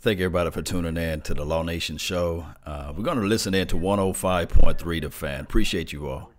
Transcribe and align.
Thank 0.00 0.18
you 0.20 0.26
everybody 0.26 0.50
for 0.50 0.62
tuning 0.62 0.96
in 0.96 1.20
to 1.22 1.34
the 1.34 1.44
Law 1.44 1.62
Nation 1.62 1.98
show. 1.98 2.46
Uh, 2.64 2.92
we're 2.96 3.02
going 3.02 3.18
to 3.18 3.24
listen 3.24 3.52
in 3.54 3.66
to 3.68 3.76
105.3 3.76 5.02
The 5.02 5.10
Fan. 5.10 5.40
Appreciate 5.40 5.92
you 5.92 6.08
all. 6.08 6.30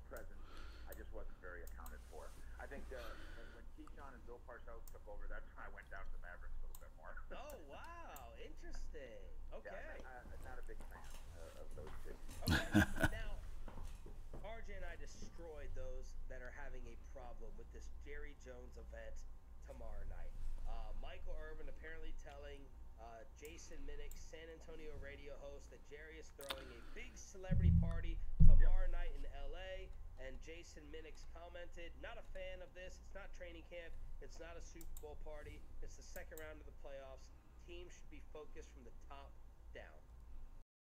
It's 34.21 34.39
not 34.39 34.57
a 34.57 34.65
Super 34.65 34.85
Bowl 35.01 35.17
party. 35.23 35.59
It's 35.81 35.95
the 35.95 36.03
second 36.03 36.39
round 36.39 36.59
of 36.59 36.65
the 36.65 36.77
playoffs. 36.83 37.23
Teams 37.67 37.91
should 37.93 38.09
be 38.11 38.21
focused 38.33 38.73
from 38.73 38.83
the 38.83 38.91
top 39.07 39.31
down. 39.73 39.83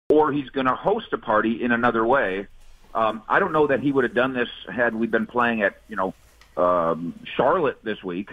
Or 0.10 0.32
he's 0.32 0.50
going 0.50 0.68
to 0.68 0.76
host 0.76 1.14
a 1.14 1.18
party 1.18 1.64
in 1.64 1.72
another 1.72 2.06
way. 2.06 2.48
Um, 2.94 3.24
I 3.30 3.40
don't 3.40 3.54
know 3.54 3.68
that 3.68 3.80
he 3.80 3.92
would 3.92 4.04
have 4.04 4.14
done 4.14 4.34
this 4.34 4.50
had 4.74 4.94
we 4.96 5.08
been 5.08 5.26
playing 5.26 5.62
at 5.62 5.82
you 5.88 5.96
know 5.96 6.14
um, 6.58 7.14
Charlotte 7.38 7.78
this 7.84 8.04
week, 8.04 8.30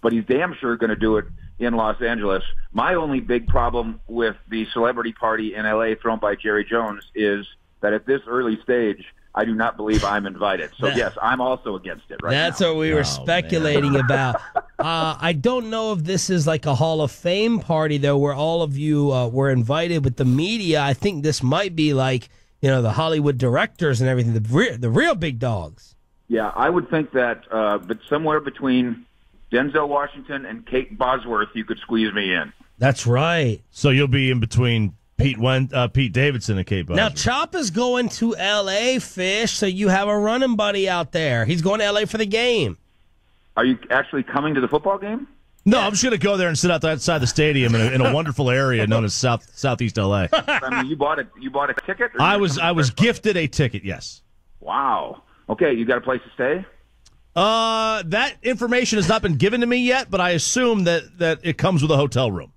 but 0.00 0.12
he's 0.12 0.24
damn 0.24 0.54
sure 0.54 0.76
going 0.76 0.90
to 0.90 0.96
do 0.96 1.18
it 1.18 1.26
in 1.60 1.74
Los 1.74 2.00
Angeles. 2.02 2.42
My 2.72 2.94
only 2.94 3.20
big 3.20 3.46
problem 3.46 4.00
with 4.08 4.36
the 4.48 4.66
celebrity 4.72 5.12
party 5.12 5.54
in 5.54 5.64
LA 5.64 5.94
thrown 6.00 6.18
by 6.18 6.34
Jerry 6.34 6.64
Jones 6.64 7.04
is 7.14 7.46
that 7.82 7.92
at 7.92 8.06
this 8.06 8.22
early 8.26 8.58
stage, 8.62 9.04
I 9.34 9.44
do 9.44 9.54
not 9.54 9.76
believe 9.76 10.04
I'm 10.04 10.26
invited. 10.26 10.70
So 10.78 10.86
that, 10.88 10.96
yes, 10.96 11.12
I'm 11.22 11.40
also 11.40 11.76
against 11.76 12.10
it 12.10 12.18
right 12.22 12.30
That's 12.30 12.60
now. 12.60 12.68
what 12.68 12.78
we 12.78 12.92
were 12.92 13.00
oh, 13.00 13.02
speculating 13.02 13.94
about. 14.00 14.36
Uh, 14.56 15.16
I 15.20 15.34
don't 15.34 15.70
know 15.70 15.92
if 15.92 16.00
this 16.00 16.30
is 16.30 16.46
like 16.46 16.66
a 16.66 16.74
Hall 16.74 17.02
of 17.02 17.12
Fame 17.12 17.60
party 17.60 17.98
though, 17.98 18.16
where 18.16 18.34
all 18.34 18.62
of 18.62 18.76
you 18.76 19.12
uh, 19.12 19.28
were 19.28 19.50
invited 19.50 20.04
with 20.04 20.16
the 20.16 20.24
media. 20.24 20.82
I 20.82 20.94
think 20.94 21.22
this 21.22 21.42
might 21.42 21.76
be 21.76 21.92
like 21.92 22.30
you 22.60 22.68
know 22.68 22.82
the 22.82 22.92
Hollywood 22.92 23.38
directors 23.38 24.00
and 24.00 24.08
everything, 24.08 24.32
the 24.34 24.46
re- 24.48 24.76
the 24.76 24.90
real 24.90 25.14
big 25.14 25.38
dogs. 25.38 25.94
Yeah, 26.28 26.52
I 26.54 26.70
would 26.70 26.88
think 26.90 27.10
that, 27.12 27.42
uh, 27.50 27.78
but 27.78 27.98
somewhere 28.08 28.38
between 28.38 29.04
Denzel 29.52 29.88
Washington 29.88 30.46
and 30.46 30.66
Kate 30.66 30.96
Bosworth, 30.96 31.48
you 31.54 31.64
could 31.64 31.78
squeeze 31.78 32.12
me 32.14 32.34
in. 32.34 32.52
That's 32.78 33.06
right. 33.06 33.62
So 33.70 33.90
you'll 33.90 34.08
be 34.08 34.30
in 34.30 34.40
between 34.40 34.94
Pete 35.18 35.38
Went, 35.38 35.72
uh, 35.74 35.88
Pete 35.88 36.12
Davidson 36.12 36.56
and 36.56 36.66
Kate 36.66 36.86
Bosworth. 36.86 36.96
Now 36.96 37.08
Chop 37.10 37.54
is 37.54 37.70
going 37.70 38.08
to 38.10 38.36
L.A. 38.36 38.98
Fish, 38.98 39.52
so 39.52 39.66
you 39.66 39.88
have 39.88 40.08
a 40.08 40.18
running 40.18 40.56
buddy 40.56 40.88
out 40.88 41.12
there. 41.12 41.44
He's 41.44 41.62
going 41.62 41.80
to 41.80 41.84
L.A. 41.84 42.06
for 42.06 42.18
the 42.18 42.26
game. 42.26 42.78
Are 43.56 43.64
you 43.64 43.78
actually 43.90 44.22
coming 44.22 44.54
to 44.54 44.60
the 44.60 44.68
football 44.68 44.98
game? 44.98 45.26
No, 45.66 45.78
I'm 45.78 45.90
just 45.90 46.02
going 46.02 46.12
to 46.12 46.18
go 46.18 46.38
there 46.38 46.48
and 46.48 46.58
sit 46.58 46.70
outside 46.70 47.18
the 47.18 47.26
stadium 47.26 47.74
in 47.74 47.80
a, 47.80 47.90
in 47.90 48.00
a 48.00 48.14
wonderful 48.14 48.48
area 48.48 48.86
known 48.86 49.04
as 49.04 49.12
South 49.12 49.46
Southeast 49.54 49.98
LA. 49.98 50.26
I 50.32 50.82
mean, 50.82 50.90
you 50.90 50.96
bought 50.96 51.18
a 51.18 51.28
you 51.38 51.50
bought 51.50 51.68
a 51.68 51.74
ticket. 51.74 52.12
I 52.18 52.38
was 52.38 52.58
I 52.58 52.72
was 52.72 52.90
gifted 52.90 53.36
a 53.36 53.46
ticket. 53.46 53.84
Yes. 53.84 54.22
Wow. 54.60 55.22
Okay, 55.50 55.74
you 55.74 55.84
got 55.84 55.98
a 55.98 56.00
place 56.00 56.20
to 56.22 56.30
stay. 56.32 56.64
Uh, 57.40 58.02
that 58.04 58.36
information 58.42 58.98
has 58.98 59.08
not 59.08 59.22
been 59.22 59.36
given 59.36 59.62
to 59.62 59.66
me 59.66 59.78
yet, 59.78 60.10
but 60.10 60.20
I 60.20 60.32
assume 60.32 60.84
that 60.84 61.18
that 61.20 61.38
it 61.42 61.56
comes 61.56 61.80
with 61.80 61.90
a 61.90 61.96
hotel 61.96 62.30
room. 62.30 62.52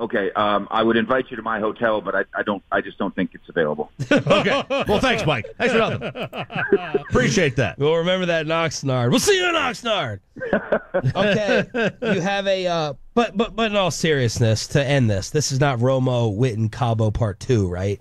Okay, 0.00 0.32
um, 0.32 0.66
I 0.70 0.82
would 0.82 0.96
invite 0.96 1.30
you 1.30 1.36
to 1.36 1.42
my 1.42 1.60
hotel, 1.60 2.00
but 2.00 2.14
I, 2.14 2.24
I 2.34 2.42
don't. 2.42 2.62
I 2.72 2.80
just 2.80 2.96
don't 2.96 3.14
think 3.14 3.32
it's 3.34 3.46
available. 3.50 3.92
okay. 4.10 4.64
Well, 4.88 5.00
thanks, 5.00 5.26
Mike. 5.26 5.54
Thanks 5.58 5.74
for 5.74 5.80
nothing. 5.80 7.00
Appreciate 7.10 7.56
that. 7.56 7.78
We'll 7.78 7.94
remember 7.96 8.24
that 8.24 8.46
in 8.46 8.48
Oxnard. 8.48 9.10
We'll 9.10 9.20
see 9.20 9.38
you 9.38 9.50
in 9.50 9.54
Oxnard. 9.54 10.20
okay. 11.14 11.90
You 12.14 12.22
have 12.22 12.46
a. 12.46 12.66
Uh, 12.66 12.94
but 13.12 13.36
but 13.36 13.54
but 13.54 13.70
in 13.70 13.76
all 13.76 13.90
seriousness, 13.90 14.66
to 14.68 14.82
end 14.82 15.10
this, 15.10 15.28
this 15.28 15.52
is 15.52 15.60
not 15.60 15.78
Romo 15.78 16.34
Witten 16.34 16.72
Cabo 16.72 17.10
Part 17.10 17.38
Two, 17.38 17.68
right? 17.68 18.00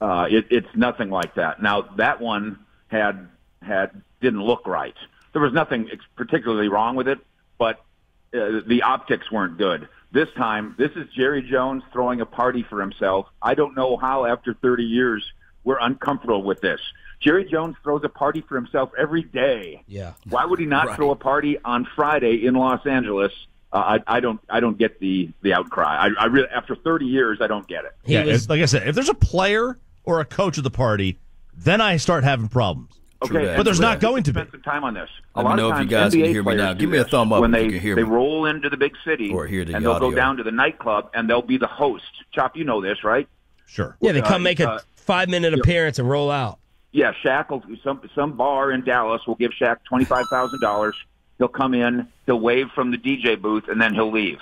Uh, 0.00 0.28
it, 0.30 0.46
it's 0.50 0.68
nothing 0.76 1.10
like 1.10 1.34
that. 1.34 1.60
Now 1.60 1.82
that 1.96 2.20
one 2.20 2.60
had 2.86 3.26
had 3.60 4.02
didn't 4.20 4.42
look 4.42 4.64
right. 4.68 4.94
There 5.36 5.42
was 5.42 5.52
nothing 5.52 5.90
particularly 6.16 6.68
wrong 6.68 6.96
with 6.96 7.08
it, 7.08 7.18
but 7.58 7.84
uh, 8.32 8.62
the 8.66 8.80
optics 8.82 9.30
weren't 9.30 9.58
good. 9.58 9.86
This 10.10 10.30
time, 10.34 10.74
this 10.78 10.92
is 10.92 11.10
Jerry 11.14 11.42
Jones 11.42 11.82
throwing 11.92 12.22
a 12.22 12.24
party 12.24 12.62
for 12.62 12.80
himself. 12.80 13.26
I 13.42 13.52
don't 13.52 13.76
know 13.76 13.98
how 13.98 14.24
after 14.24 14.54
30 14.54 14.84
years 14.84 15.22
we're 15.62 15.78
uncomfortable 15.78 16.42
with 16.42 16.62
this. 16.62 16.80
Jerry 17.20 17.44
Jones 17.44 17.76
throws 17.82 18.00
a 18.02 18.08
party 18.08 18.40
for 18.48 18.54
himself 18.54 18.92
every 18.96 19.24
day. 19.24 19.82
Yeah. 19.86 20.14
Why 20.26 20.46
would 20.46 20.58
he 20.58 20.64
not 20.64 20.86
right. 20.86 20.96
throw 20.96 21.10
a 21.10 21.16
party 21.16 21.58
on 21.62 21.86
Friday 21.94 22.46
in 22.46 22.54
Los 22.54 22.86
Angeles? 22.86 23.32
Uh, 23.70 23.98
I, 24.06 24.16
I 24.16 24.20
don't. 24.20 24.40
I 24.48 24.60
don't 24.60 24.78
get 24.78 25.00
the 25.00 25.32
the 25.42 25.52
outcry. 25.52 25.84
I, 25.84 26.08
I 26.18 26.24
really, 26.28 26.48
after 26.48 26.74
30 26.74 27.04
years, 27.04 27.42
I 27.42 27.46
don't 27.46 27.68
get 27.68 27.84
it. 27.84 27.94
Yeah, 28.06 28.24
was, 28.24 28.48
like 28.48 28.62
I 28.62 28.64
said, 28.64 28.88
if 28.88 28.94
there's 28.94 29.10
a 29.10 29.14
player 29.14 29.78
or 30.02 30.20
a 30.20 30.24
coach 30.24 30.56
of 30.56 30.64
the 30.64 30.70
party, 30.70 31.18
then 31.54 31.82
I 31.82 31.98
start 31.98 32.24
having 32.24 32.48
problems. 32.48 32.98
Okay, 33.22 33.54
but 33.56 33.62
there's 33.62 33.80
not 33.80 34.00
going 34.00 34.22
to 34.24 34.32
be. 34.32 34.40
Spend 34.40 34.50
some 34.50 34.62
time 34.62 34.84
on 34.84 34.94
this. 34.94 35.08
A 35.34 35.42
Let 35.42 35.56
me 35.56 35.62
know 35.62 35.72
if 35.72 35.80
you 35.80 35.86
guys 35.86 36.12
NBA 36.12 36.22
can 36.22 36.30
hear 36.32 36.42
me 36.42 36.54
now. 36.56 36.74
Give 36.74 36.90
me 36.90 36.98
a 36.98 37.04
thumb 37.04 37.32
up 37.32 37.40
when 37.40 37.50
they 37.50 37.68
can 37.68 37.80
hear 37.80 37.94
they 37.94 38.02
me. 38.02 38.08
roll 38.08 38.46
into 38.46 38.68
the 38.68 38.76
big 38.76 38.94
city 39.04 39.32
or 39.32 39.46
hear 39.46 39.64
the 39.64 39.74
and 39.74 39.84
they'll 39.84 39.92
audio. 39.92 40.10
go 40.10 40.16
down 40.16 40.36
to 40.36 40.42
the 40.42 40.50
nightclub 40.50 41.10
and 41.14 41.28
they'll 41.28 41.42
be 41.42 41.56
the 41.56 41.66
host. 41.66 42.04
Chop, 42.32 42.56
you 42.56 42.64
know 42.64 42.82
this, 42.82 43.04
right? 43.04 43.26
Sure. 43.66 43.96
Yeah, 44.00 44.12
they 44.12 44.20
come 44.20 44.42
uh, 44.42 44.44
make 44.44 44.60
a 44.60 44.70
uh, 44.70 44.78
five 44.96 45.28
minute 45.28 45.54
appearance 45.54 45.98
and 45.98 46.08
roll 46.08 46.30
out. 46.30 46.58
Yeah, 46.92 47.12
Shaq 47.24 47.50
will 47.50 47.62
some 47.82 48.00
some 48.14 48.36
bar 48.36 48.70
in 48.70 48.84
Dallas 48.84 49.22
will 49.26 49.34
give 49.34 49.52
Shaq 49.52 49.78
twenty 49.84 50.04
five 50.04 50.24
thousand 50.30 50.60
dollars. 50.60 50.94
He'll 51.38 51.48
come 51.48 51.74
in, 51.74 52.08
he'll 52.26 52.40
wave 52.40 52.68
from 52.74 52.90
the 52.90 52.98
DJ 52.98 53.40
booth, 53.40 53.64
and 53.68 53.80
then 53.80 53.92
he'll 53.92 54.10
leave, 54.10 54.38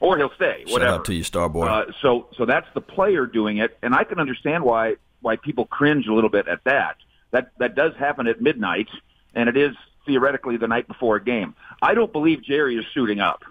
or 0.00 0.16
he'll 0.16 0.32
stay. 0.34 0.64
Whatever. 0.68 0.90
Shout 0.90 1.00
out 1.00 1.04
to 1.06 1.14
you, 1.14 1.22
Starboy. 1.22 1.66
Uh, 1.68 1.92
so 2.00 2.28
so 2.36 2.46
that's 2.46 2.66
the 2.74 2.80
player 2.80 3.26
doing 3.26 3.58
it, 3.58 3.76
and 3.82 3.94
I 3.94 4.04
can 4.04 4.18
understand 4.18 4.64
why 4.64 4.96
why 5.20 5.36
people 5.36 5.66
cringe 5.66 6.06
a 6.06 6.14
little 6.14 6.30
bit 6.30 6.46
at 6.46 6.64
that 6.64 6.96
that 7.30 7.50
that 7.58 7.74
does 7.74 7.94
happen 7.96 8.26
at 8.26 8.40
midnight, 8.40 8.88
and 9.34 9.48
it 9.48 9.56
is 9.56 9.74
theoretically 10.06 10.56
the 10.56 10.68
night 10.68 10.88
before 10.88 11.16
a 11.16 11.24
game. 11.24 11.54
I 11.82 11.94
don't 11.94 12.12
believe 12.12 12.42
Jerry 12.42 12.76
is 12.76 12.84
suiting 12.94 13.20
up. 13.20 13.42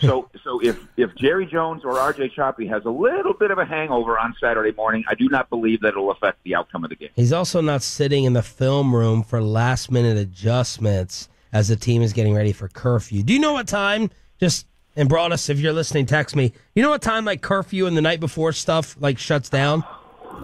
So 0.00 0.28
so 0.44 0.60
if 0.62 0.78
if 0.96 1.14
Jerry 1.16 1.46
Jones 1.46 1.82
or 1.84 1.94
RJ 1.94 2.32
Choppy 2.32 2.66
has 2.66 2.84
a 2.84 2.90
little 2.90 3.34
bit 3.34 3.50
of 3.50 3.58
a 3.58 3.64
hangover 3.64 4.18
on 4.18 4.34
Saturday 4.40 4.72
morning, 4.72 5.04
I 5.08 5.14
do 5.14 5.28
not 5.28 5.50
believe 5.50 5.80
that 5.80 5.88
it'll 5.88 6.10
affect 6.10 6.42
the 6.44 6.54
outcome 6.54 6.84
of 6.84 6.90
the 6.90 6.96
game. 6.96 7.10
He's 7.16 7.32
also 7.32 7.60
not 7.60 7.82
sitting 7.82 8.24
in 8.24 8.34
the 8.34 8.42
film 8.42 8.94
room 8.94 9.22
for 9.22 9.42
last 9.42 9.90
minute 9.90 10.16
adjustments 10.16 11.28
as 11.52 11.68
the 11.68 11.76
team 11.76 12.02
is 12.02 12.12
getting 12.12 12.34
ready 12.34 12.52
for 12.52 12.68
curfew. 12.68 13.22
Do 13.22 13.32
you 13.32 13.40
know 13.40 13.54
what 13.54 13.66
time? 13.66 14.10
Just 14.38 14.66
and 14.96 15.08
brought 15.08 15.32
us 15.32 15.48
if 15.48 15.58
you're 15.58 15.72
listening, 15.72 16.06
text 16.06 16.36
me. 16.36 16.52
You 16.74 16.82
know 16.82 16.90
what 16.90 17.02
time 17.02 17.24
like 17.24 17.40
curfew 17.40 17.86
and 17.86 17.96
the 17.96 18.02
night 18.02 18.20
before 18.20 18.52
stuff 18.52 18.96
like 19.00 19.18
shuts 19.18 19.48
down? 19.48 19.84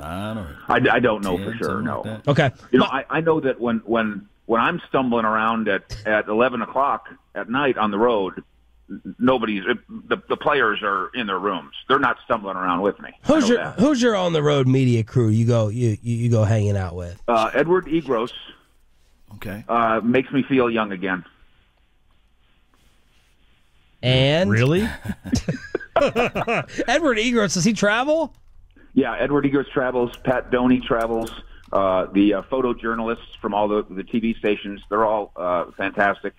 I 0.02 0.34
don't. 0.34 0.88
I, 0.88 0.96
I 0.96 1.00
don't 1.00 1.22
know 1.24 1.36
for 1.38 1.54
sure. 1.56 1.82
No. 1.82 2.02
Like 2.02 2.28
okay. 2.28 2.50
You 2.70 2.78
know, 2.78 2.86
I, 2.86 3.04
I 3.08 3.20
know 3.20 3.40
that 3.40 3.60
when 3.60 3.78
when 3.84 4.28
when 4.46 4.60
I'm 4.60 4.80
stumbling 4.88 5.24
around 5.24 5.68
at 5.68 5.96
at 6.06 6.28
eleven 6.28 6.62
o'clock 6.62 7.08
at 7.34 7.48
night 7.48 7.76
on 7.76 7.90
the 7.90 7.98
road, 7.98 8.42
nobody's 9.18 9.64
the 9.88 10.22
the 10.28 10.36
players 10.36 10.80
are 10.82 11.10
in 11.14 11.26
their 11.26 11.38
rooms. 11.38 11.72
They're 11.88 11.98
not 11.98 12.18
stumbling 12.24 12.56
around 12.56 12.82
with 12.82 13.00
me. 13.00 13.10
Who's 13.26 13.48
your 13.48 13.58
that. 13.58 13.78
Who's 13.78 14.00
your 14.00 14.16
on 14.16 14.32
the 14.32 14.42
road 14.42 14.66
media 14.66 15.04
crew? 15.04 15.28
You 15.28 15.46
go 15.46 15.68
you 15.68 15.96
you, 16.02 16.16
you 16.16 16.30
go 16.30 16.44
hanging 16.44 16.76
out 16.76 16.94
with 16.94 17.20
uh, 17.28 17.50
Edward 17.54 17.86
Egros. 17.86 18.32
Okay. 19.36 19.64
Uh, 19.68 20.00
makes 20.02 20.30
me 20.32 20.42
feel 20.42 20.70
young 20.70 20.92
again. 20.92 21.24
And 24.02 24.50
really, 24.50 24.82
Edward 25.96 27.18
Egros 27.18 27.54
does 27.54 27.64
he 27.64 27.72
travel? 27.72 28.32
Yeah, 28.96 29.14
Edward 29.14 29.44
Egros 29.44 29.70
travels. 29.70 30.16
Pat 30.24 30.50
Doney 30.50 30.82
travels. 30.82 31.30
Uh, 31.70 32.06
the 32.12 32.32
uh, 32.34 32.42
photojournalists 32.42 33.36
from 33.42 33.52
all 33.52 33.68
the, 33.68 33.84
the 33.90 34.02
TV 34.02 34.36
stations, 34.38 34.80
they're 34.88 35.04
all 35.04 35.32
uh, 35.36 35.66
fantastic. 35.76 36.32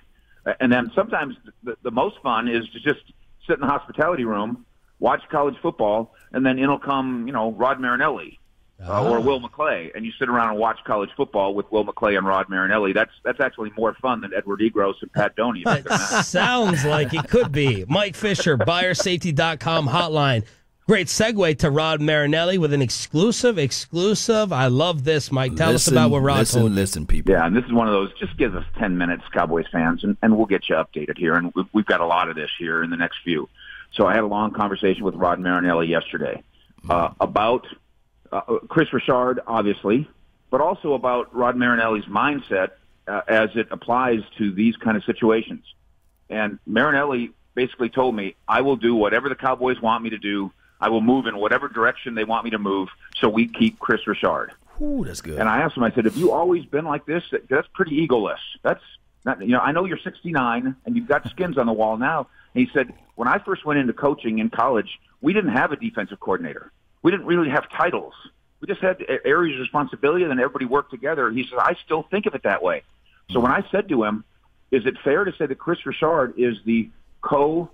And 0.59 0.71
then 0.71 0.91
sometimes 0.95 1.35
the, 1.63 1.77
the 1.83 1.91
most 1.91 2.15
fun 2.23 2.47
is 2.47 2.67
to 2.69 2.79
just 2.79 3.01
sit 3.45 3.55
in 3.55 3.59
the 3.59 3.67
hospitality 3.67 4.25
room, 4.25 4.65
watch 4.99 5.21
college 5.29 5.55
football, 5.61 6.15
and 6.31 6.43
then 6.43 6.57
it'll 6.57 6.79
come, 6.79 7.27
you 7.27 7.33
know, 7.33 7.51
Rod 7.51 7.79
Marinelli 7.79 8.39
uh, 8.81 9.07
or 9.07 9.17
ah. 9.17 9.21
Will 9.21 9.39
McClay, 9.39 9.91
and 9.93 10.03
you 10.03 10.11
sit 10.17 10.27
around 10.27 10.49
and 10.49 10.57
watch 10.57 10.79
college 10.85 11.09
football 11.15 11.53
with 11.53 11.71
Will 11.71 11.85
McClay 11.85 12.17
and 12.17 12.25
Rod 12.25 12.47
Marinelli. 12.49 12.93
That's 12.93 13.11
that's 13.23 13.39
actually 13.39 13.71
more 13.77 13.95
fun 14.01 14.21
than 14.21 14.33
Edward 14.35 14.61
Egros 14.61 14.95
and 15.01 15.11
Pat 15.13 15.35
Doney. 15.35 15.63
Sounds 16.23 16.85
like 16.85 17.13
it 17.13 17.27
could 17.27 17.51
be. 17.51 17.85
Mike 17.87 18.15
Fisher, 18.15 18.57
buyersafety.com 18.57 19.87
hotline. 19.87 20.45
Great 20.87 21.07
segue 21.07 21.57
to 21.57 21.69
Rod 21.69 21.99
Marinelli 21.99 22.57
with 22.57 22.71
an 22.71 22.81
exclusive. 22.81 23.59
Exclusive. 23.59 24.53
I 24.53 24.67
love 24.67 25.03
this, 25.03 25.33
Mike. 25.33 25.57
Tell 25.57 25.75
us 25.75 25.89
about 25.89 26.11
what 26.11 26.19
Rod 26.19 26.39
listen, 26.39 26.61
told 26.61 26.71
you. 26.71 26.75
listen, 26.77 27.05
people. 27.05 27.33
Yeah, 27.33 27.45
and 27.45 27.53
this 27.53 27.65
is 27.65 27.73
one 27.73 27.87
of 27.87 27.93
those. 27.93 28.17
Just 28.17 28.37
give 28.37 28.55
us 28.55 28.63
ten 28.79 28.97
minutes, 28.97 29.23
Cowboys 29.33 29.65
fans, 29.69 30.05
and, 30.05 30.15
and 30.21 30.37
we'll 30.37 30.45
get 30.45 30.69
you 30.69 30.75
updated 30.75 31.17
here. 31.17 31.33
And 31.33 31.51
we've, 31.53 31.65
we've 31.73 31.85
got 31.85 31.99
a 31.99 32.05
lot 32.05 32.29
of 32.29 32.37
this 32.37 32.49
here 32.57 32.83
in 32.83 32.89
the 32.89 32.95
next 32.95 33.17
few. 33.21 33.49
So 33.95 34.07
I 34.07 34.13
had 34.13 34.23
a 34.23 34.27
long 34.27 34.53
conversation 34.53 35.03
with 35.03 35.15
Rod 35.15 35.41
Marinelli 35.41 35.87
yesterday 35.87 36.41
uh, 36.89 37.09
about 37.19 37.67
uh, 38.31 38.39
Kris 38.69 38.93
Richard, 38.93 39.41
obviously, 39.45 40.09
but 40.49 40.61
also 40.61 40.93
about 40.93 41.35
Rod 41.35 41.57
Marinelli's 41.57 42.05
mindset 42.05 42.69
uh, 43.09 43.23
as 43.27 43.49
it 43.55 43.67
applies 43.71 44.21
to 44.37 44.53
these 44.53 44.77
kind 44.77 44.95
of 44.95 45.03
situations. 45.03 45.65
And 46.29 46.59
Marinelli 46.65 47.31
basically 47.55 47.89
told 47.89 48.15
me, 48.15 48.35
I 48.47 48.61
will 48.61 48.77
do 48.77 48.95
whatever 48.95 49.27
the 49.27 49.35
Cowboys 49.35 49.81
want 49.81 50.01
me 50.01 50.11
to 50.11 50.17
do. 50.17 50.53
I 50.79 50.89
will 50.89 51.01
move 51.01 51.25
in 51.25 51.37
whatever 51.37 51.67
direction 51.67 52.15
they 52.15 52.23
want 52.23 52.45
me 52.45 52.51
to 52.51 52.59
move 52.59 52.89
so 53.19 53.29
we 53.29 53.47
keep 53.47 53.79
Kris 53.79 54.05
Richard. 54.05 54.51
Ooh, 54.81 55.03
that's 55.05 55.21
good. 55.21 55.39
And 55.39 55.49
I 55.49 55.61
asked 55.61 55.75
him, 55.75 55.83
I 55.83 55.91
said, 55.91 56.05
have 56.05 56.17
you 56.17 56.31
always 56.31 56.65
been 56.65 56.85
like 56.85 57.05
this? 57.05 57.23
That's 57.49 57.67
pretty 57.73 58.07
egoless. 58.07 58.37
That's 58.61 58.83
not, 59.25 59.41
you 59.41 59.53
know, 59.53 59.59
I 59.59 59.71
know 59.71 59.85
you're 59.85 59.97
69 59.97 60.75
and 60.85 60.95
you've 60.95 61.07
got 61.07 61.27
skins 61.29 61.57
on 61.57 61.65
the 61.65 61.73
wall 61.73 61.97
now. 61.97 62.27
And 62.53 62.65
he 62.65 62.71
said, 62.73 62.93
when 63.15 63.27
I 63.27 63.39
first 63.39 63.65
went 63.65 63.79
into 63.79 63.93
coaching 63.93 64.39
in 64.39 64.49
college, 64.49 64.99
we 65.21 65.33
didn't 65.33 65.51
have 65.51 65.71
a 65.71 65.75
defensive 65.75 66.19
coordinator. 66.19 66.71
We 67.01 67.11
didn't 67.11 67.25
really 67.25 67.49
have 67.49 67.69
titles. 67.71 68.13
We 68.59 68.67
just 68.67 68.81
had 68.81 69.03
areas 69.25 69.55
of 69.55 69.61
responsibility 69.61 70.23
and 70.23 70.31
then 70.31 70.39
everybody 70.39 70.65
worked 70.65 70.91
together. 70.91 71.31
He 71.31 71.45
said, 71.49 71.59
I 71.59 71.75
still 71.85 72.03
think 72.03 72.25
of 72.25 72.35
it 72.35 72.43
that 72.43 72.61
way. 72.61 72.83
So 73.31 73.39
when 73.39 73.51
I 73.51 73.63
said 73.71 73.89
to 73.89 74.03
him, 74.03 74.23
is 74.71 74.85
it 74.85 74.95
fair 75.03 75.23
to 75.23 75.31
say 75.37 75.45
that 75.45 75.57
Kris 75.57 75.85
Richard 75.85 76.33
is 76.37 76.57
the 76.65 76.89
co 77.21 77.69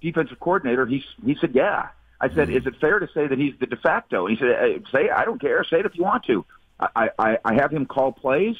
defensive 0.00 0.40
coordinator? 0.40 0.86
He, 0.86 1.04
he 1.24 1.36
said, 1.40 1.54
yeah. 1.54 1.88
I 2.22 2.32
said, 2.34 2.48
is 2.50 2.64
it 2.66 2.76
fair 2.80 2.98
to 3.00 3.08
say 3.12 3.26
that 3.26 3.36
he's 3.38 3.54
the 3.58 3.66
de 3.66 3.76
facto? 3.76 4.26
He 4.26 4.36
said, 4.36 4.56
hey, 4.58 4.82
say, 4.92 5.10
I 5.10 5.24
don't 5.24 5.40
care. 5.40 5.64
Say 5.64 5.80
it 5.80 5.86
if 5.86 5.96
you 5.96 6.04
want 6.04 6.24
to. 6.26 6.44
I, 6.80 7.10
I, 7.18 7.38
I 7.44 7.54
have 7.54 7.70
him 7.72 7.84
call 7.84 8.12
plays. 8.12 8.56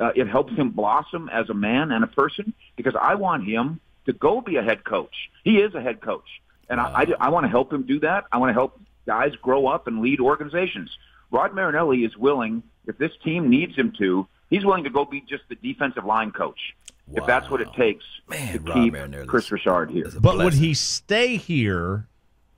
Uh, 0.00 0.10
it 0.16 0.26
helps 0.28 0.52
him 0.54 0.70
blossom 0.70 1.30
as 1.32 1.48
a 1.48 1.54
man 1.54 1.92
and 1.92 2.02
a 2.02 2.08
person 2.08 2.52
because 2.76 2.94
I 3.00 3.14
want 3.14 3.44
him 3.44 3.80
to 4.06 4.12
go 4.12 4.40
be 4.40 4.56
a 4.56 4.62
head 4.62 4.84
coach. 4.84 5.14
He 5.44 5.58
is 5.58 5.74
a 5.74 5.80
head 5.80 6.00
coach. 6.00 6.28
And 6.68 6.80
I, 6.80 7.02
I, 7.02 7.06
I 7.20 7.28
want 7.30 7.44
to 7.44 7.50
help 7.50 7.72
him 7.72 7.84
do 7.84 8.00
that. 8.00 8.24
I 8.32 8.38
want 8.38 8.50
to 8.50 8.54
help 8.54 8.80
guys 9.06 9.32
grow 9.36 9.66
up 9.68 9.86
and 9.86 10.00
lead 10.00 10.18
organizations. 10.20 10.90
Rod 11.30 11.54
Marinelli 11.54 12.04
is 12.04 12.16
willing, 12.16 12.62
if 12.86 12.98
this 12.98 13.12
team 13.22 13.48
needs 13.48 13.76
him 13.76 13.92
to, 13.98 14.26
he's 14.50 14.64
willing 14.64 14.84
to 14.84 14.90
go 14.90 15.04
be 15.04 15.20
just 15.20 15.44
the 15.48 15.54
defensive 15.56 16.04
line 16.04 16.32
coach. 16.32 16.74
If 17.12 17.26
that's 17.26 17.50
what 17.50 17.60
it 17.60 17.72
takes 17.74 18.04
Man, 18.28 18.52
to 18.54 18.58
Rod 18.60 18.74
keep 18.74 18.92
Marinelli's- 18.94 19.28
Kris 19.28 19.52
Richard 19.52 19.90
here. 19.90 20.04
That's 20.04 20.16
a 20.16 20.20
But 20.20 20.38
would 20.38 20.54
he 20.54 20.74
stay 20.74 21.36
here 21.36 22.06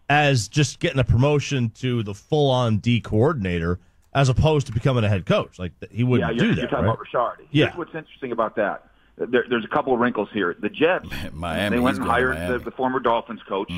as 0.08 0.48
just 0.48 0.78
getting 0.80 0.98
a 0.98 1.04
promotion 1.04 1.70
to 1.70 2.02
the 2.02 2.14
full-on 2.14 2.78
D 2.78 3.00
coordinator 3.00 3.78
as 4.14 4.28
opposed 4.28 4.66
to 4.68 4.72
becoming 4.72 5.04
a 5.04 5.08
head 5.08 5.26
coach? 5.26 5.58
Like 5.58 5.72
he 5.90 6.04
wouldn't 6.04 6.36
you're, 6.36 6.54
do 6.54 6.60
you're 6.60 6.68
talking 6.68 6.84
right? 6.86 6.94
about 6.94 7.00
Richard. 7.00 7.46
Yeah. 7.50 7.66
Here's 7.66 7.76
what's 7.78 7.94
interesting 7.94 8.32
about 8.32 8.56
that. 8.56 8.84
There, 9.18 9.44
there's 9.48 9.64
a 9.64 9.68
couple 9.68 9.94
of 9.94 10.00
wrinkles 10.00 10.28
here. 10.32 10.54
The 10.58 10.68
Jets, 10.68 11.08
Miami, 11.32 11.76
they 11.76 11.80
went 11.80 11.96
and 11.98 12.06
hired 12.06 12.36
the, 12.36 12.58
Mm. 12.60 12.64
the 12.64 12.70
former 12.70 13.00
Dolphins 13.00 13.40
coach. 13.48 13.72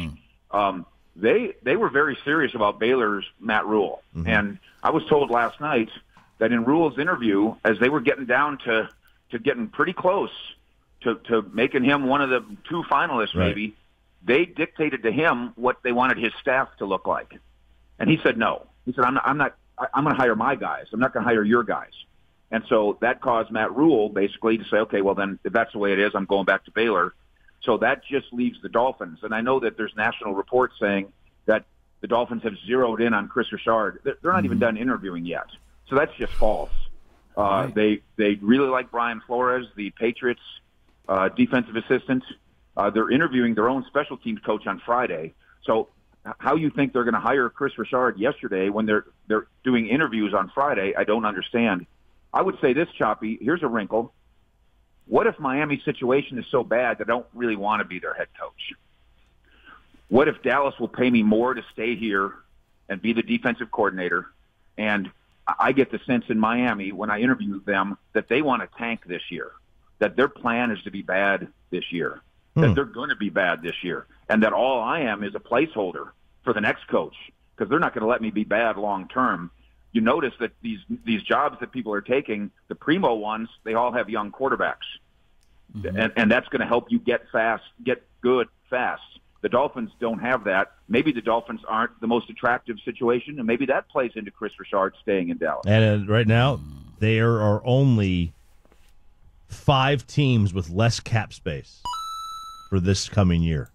Um, 0.51 0.85
they 1.15 1.55
they 1.63 1.77
were 1.77 1.89
very 1.91 2.17
serious 2.25 2.55
about 2.55 2.79
Baylor's 2.79 3.25
Matt 3.41 3.67
Rhule, 3.67 4.03
Mm-hmm. 4.17 4.29
and 4.29 4.59
I 4.83 4.91
was 4.91 5.05
told 5.07 5.31
last 5.31 5.61
night 5.61 5.91
that 6.39 6.53
in 6.53 6.65
Rhule's 6.65 6.99
interview, 6.99 7.55
as 7.65 7.79
they 7.79 7.89
were 7.89 8.01
getting 8.01 8.27
down 8.27 8.59
to 8.65 8.89
to 9.31 9.39
getting 9.39 9.69
pretty 9.69 9.93
close 9.93 10.31
to 11.03 11.15
to 11.29 11.43
making 11.53 11.85
him 11.85 12.07
one 12.07 12.21
of 12.23 12.31
the 12.31 12.45
two 12.69 12.83
finalists, 12.91 13.35
Right. 13.35 13.49
maybe 13.49 13.77
they 14.29 14.45
dictated 14.45 15.03
to 15.03 15.11
him 15.11 15.53
what 15.57 15.79
they 15.83 15.91
wanted 15.91 16.19
his 16.19 16.33
staff 16.41 16.69
to 16.79 16.85
look 16.87 17.07
like, 17.09 17.35
and 17.99 18.09
he 18.09 18.21
said 18.23 18.39
no. 18.39 18.67
He 18.85 18.93
said, 18.93 19.05
"I'm 19.05 19.15
not. 19.15 19.27
I'm 19.27 19.39
not. 19.39 19.57
I'm 19.95 20.05
going 20.05 20.15
to 20.15 20.21
hire 20.21 20.37
my 20.37 20.55
guys. 20.55 20.87
I'm 20.93 21.01
not 21.01 21.13
going 21.13 21.25
to 21.25 21.29
hire 21.29 21.43
your 21.43 21.65
guys." 21.65 21.93
And 22.51 22.65
so 22.69 22.97
that 23.01 23.21
caused 23.21 23.51
Matt 23.51 23.75
Rhule 23.77 24.09
basically 24.09 24.59
to 24.59 24.65
say, 24.65 24.79
okay, 24.79 25.03
well 25.03 25.15
then 25.15 25.39
if 25.45 25.53
that's 25.53 25.73
the 25.73 25.79
way 25.79 25.93
it 25.93 25.99
is, 25.99 26.13
I'm 26.15 26.25
going 26.25 26.47
back 26.47 26.65
to 26.65 26.71
Baylor. 26.71 27.15
So 27.63 27.77
that 27.79 28.03
just 28.05 28.33
leaves 28.33 28.61
the 28.63 28.69
Dolphins. 28.69 29.19
And 29.23 29.35
I 29.35 29.41
know 29.41 29.61
that 29.61 29.77
there's 29.77 29.93
national 29.97 30.35
reports 30.35 30.75
saying 30.81 31.13
that 31.47 31.65
the 32.01 32.07
Dolphins 32.07 32.43
have 32.45 32.55
zeroed 32.67 33.01
in 33.03 33.13
on 33.13 33.29
Kris 33.29 33.53
Richard. 33.53 34.01
They're 34.05 34.17
they're 34.23 34.33
not 34.33 34.45
even 34.45 34.59
done 34.59 34.77
interviewing 34.77 35.27
yet. 35.27 35.47
So 35.89 35.97
that's 35.97 36.15
just 36.17 36.33
false. 36.35 36.71
Uh, 37.37 37.67
They 37.67 38.03
they 38.17 38.35
really 38.37 38.69
like 38.69 38.91
Brian 38.91 39.21
Flores, 39.27 39.67
the 39.77 39.91
Patriots 39.91 40.41
uh, 41.09 41.29
defensive 41.29 41.77
assistant. 41.77 42.25
Uh, 42.79 42.89
they're 42.91 43.11
interviewing 43.11 43.55
their 43.55 43.69
own 43.69 43.85
special 43.89 44.17
teams 44.17 44.41
coach 44.47 44.67
on 44.69 44.81
Friday. 44.87 45.35
So 45.65 45.89
how 46.39 46.55
you 46.55 46.71
think 46.71 46.93
they're 46.93 47.05
going 47.05 47.15
to 47.15 47.21
hire 47.21 47.49
Kris 47.51 47.77
Richard 47.77 48.19
yesterday 48.19 48.69
when 48.69 48.87
they're 48.87 49.05
they're 49.27 49.49
doing 49.65 49.89
interviews 49.89 50.33
on 50.33 50.51
Friday? 50.55 50.95
I 50.97 51.03
don't 51.03 51.25
understand. 51.25 51.87
I 52.33 52.41
would 52.41 52.61
say 52.61 52.75
this, 52.75 52.89
Choppy. 52.97 53.37
Here's 53.41 53.65
a 53.65 53.67
wrinkle. 53.67 54.13
What 55.07 55.27
if 55.27 55.39
Miami's 55.41 55.85
situation 55.85 56.39
is 56.39 56.45
so 56.51 56.63
bad 56.63 56.99
that 56.99 57.09
I 57.09 57.13
don't 57.13 57.27
really 57.35 57.57
want 57.57 57.81
to 57.81 57.85
be 57.85 57.99
their 57.99 58.15
head 58.15 58.29
coach? 58.39 58.75
What 60.09 60.29
if 60.29 60.43
Dallas 60.43 60.79
will 60.79 60.89
pay 60.89 61.11
me 61.11 61.23
more 61.23 61.55
to 61.55 61.63
stay 61.73 61.97
here 61.97 62.35
and 62.89 63.03
be 63.03 63.13
the 63.13 63.23
defensive 63.23 63.73
coordinator? 63.73 64.27
And 64.77 65.11
I 65.49 65.55
I 65.59 65.73
get 65.73 65.91
the 65.91 65.99
sense 66.07 66.27
in 66.29 66.39
Miami 66.39 66.93
when 66.93 67.11
I 67.11 67.21
interview 67.21 67.61
them 67.65 67.97
that 68.13 68.29
they 68.29 68.43
want 68.43 68.63
to 68.63 68.79
tank 68.79 69.01
this 69.07 69.23
year, 69.31 69.51
that 69.99 70.15
their 70.15 70.29
plan 70.29 70.71
is 70.71 70.83
to 70.83 70.91
be 70.91 71.03
bad 71.03 71.49
this 71.71 71.91
year, 71.91 72.21
that 72.61 72.75
they're 72.75 72.85
going 72.85 73.11
to 73.11 73.17
be 73.17 73.31
bad 73.31 73.63
this 73.63 73.83
year, 73.83 74.07
and 74.29 74.43
that 74.43 74.53
all 74.53 74.81
I 74.81 75.01
am 75.01 75.23
is 75.25 75.35
a 75.35 75.41
placeholder 75.41 76.11
for 76.45 76.53
the 76.53 76.61
next 76.61 76.87
coach 76.89 77.15
because 77.57 77.69
they're 77.69 77.81
not 77.81 77.95
going 77.95 78.03
to 78.03 78.09
let 78.09 78.23
me 78.23 78.31
be 78.31 78.45
bad 78.45 78.77
long 78.77 79.09
term. 79.09 79.51
You 79.93 80.01
notice 80.01 80.35
that 80.41 80.53
these 80.63 80.81
these 81.05 81.23
jobs 81.23 81.59
that 81.61 81.73
people 81.73 81.93
are 81.93 82.01
taking, 82.01 82.51
the 82.69 82.75
primo 82.75 83.15
ones, 83.15 83.49
they 83.65 83.75
all 83.75 83.93
have 83.93 84.11
young 84.11 84.31
quarterbacks 84.31 84.85
and, 85.85 86.13
and 86.17 86.31
that's 86.31 86.49
going 86.49 86.61
to 86.61 86.67
help 86.67 86.91
you 86.91 86.99
get 86.99 87.23
fast, 87.31 87.65
get 87.85 88.03
good 88.21 88.49
fast. 88.71 89.03
The 89.41 89.49
Dolphins 89.49 89.91
don't 90.01 90.19
have 90.19 90.45
that. 90.45 90.73
Maybe 90.89 91.13
the 91.13 91.21
Dolphins 91.21 91.61
aren't 91.67 92.01
the 92.01 92.09
most 92.09 92.29
attractive 92.29 92.79
situation, 92.85 93.39
and 93.39 93.47
maybe 93.47 93.67
that 93.67 93.89
plays 93.89 94.13
into 94.17 94.31
Kris 94.31 94.53
Richard 94.59 94.95
staying 95.03 95.29
in 95.29 95.39
Dallas. 95.39 95.65
And 95.67 96.09
uh, 96.09 96.13
right 96.13 96.27
now, 96.27 96.61
there 96.99 97.41
are 97.41 97.65
only 97.65 98.33
five 99.49 100.07
teams 100.07 100.53
with 100.53 100.71
less 100.71 100.99
cap 100.99 101.33
space 101.33 101.83
for 102.69 102.81
this 102.81 103.09
coming 103.09 103.43
year. 103.43 103.71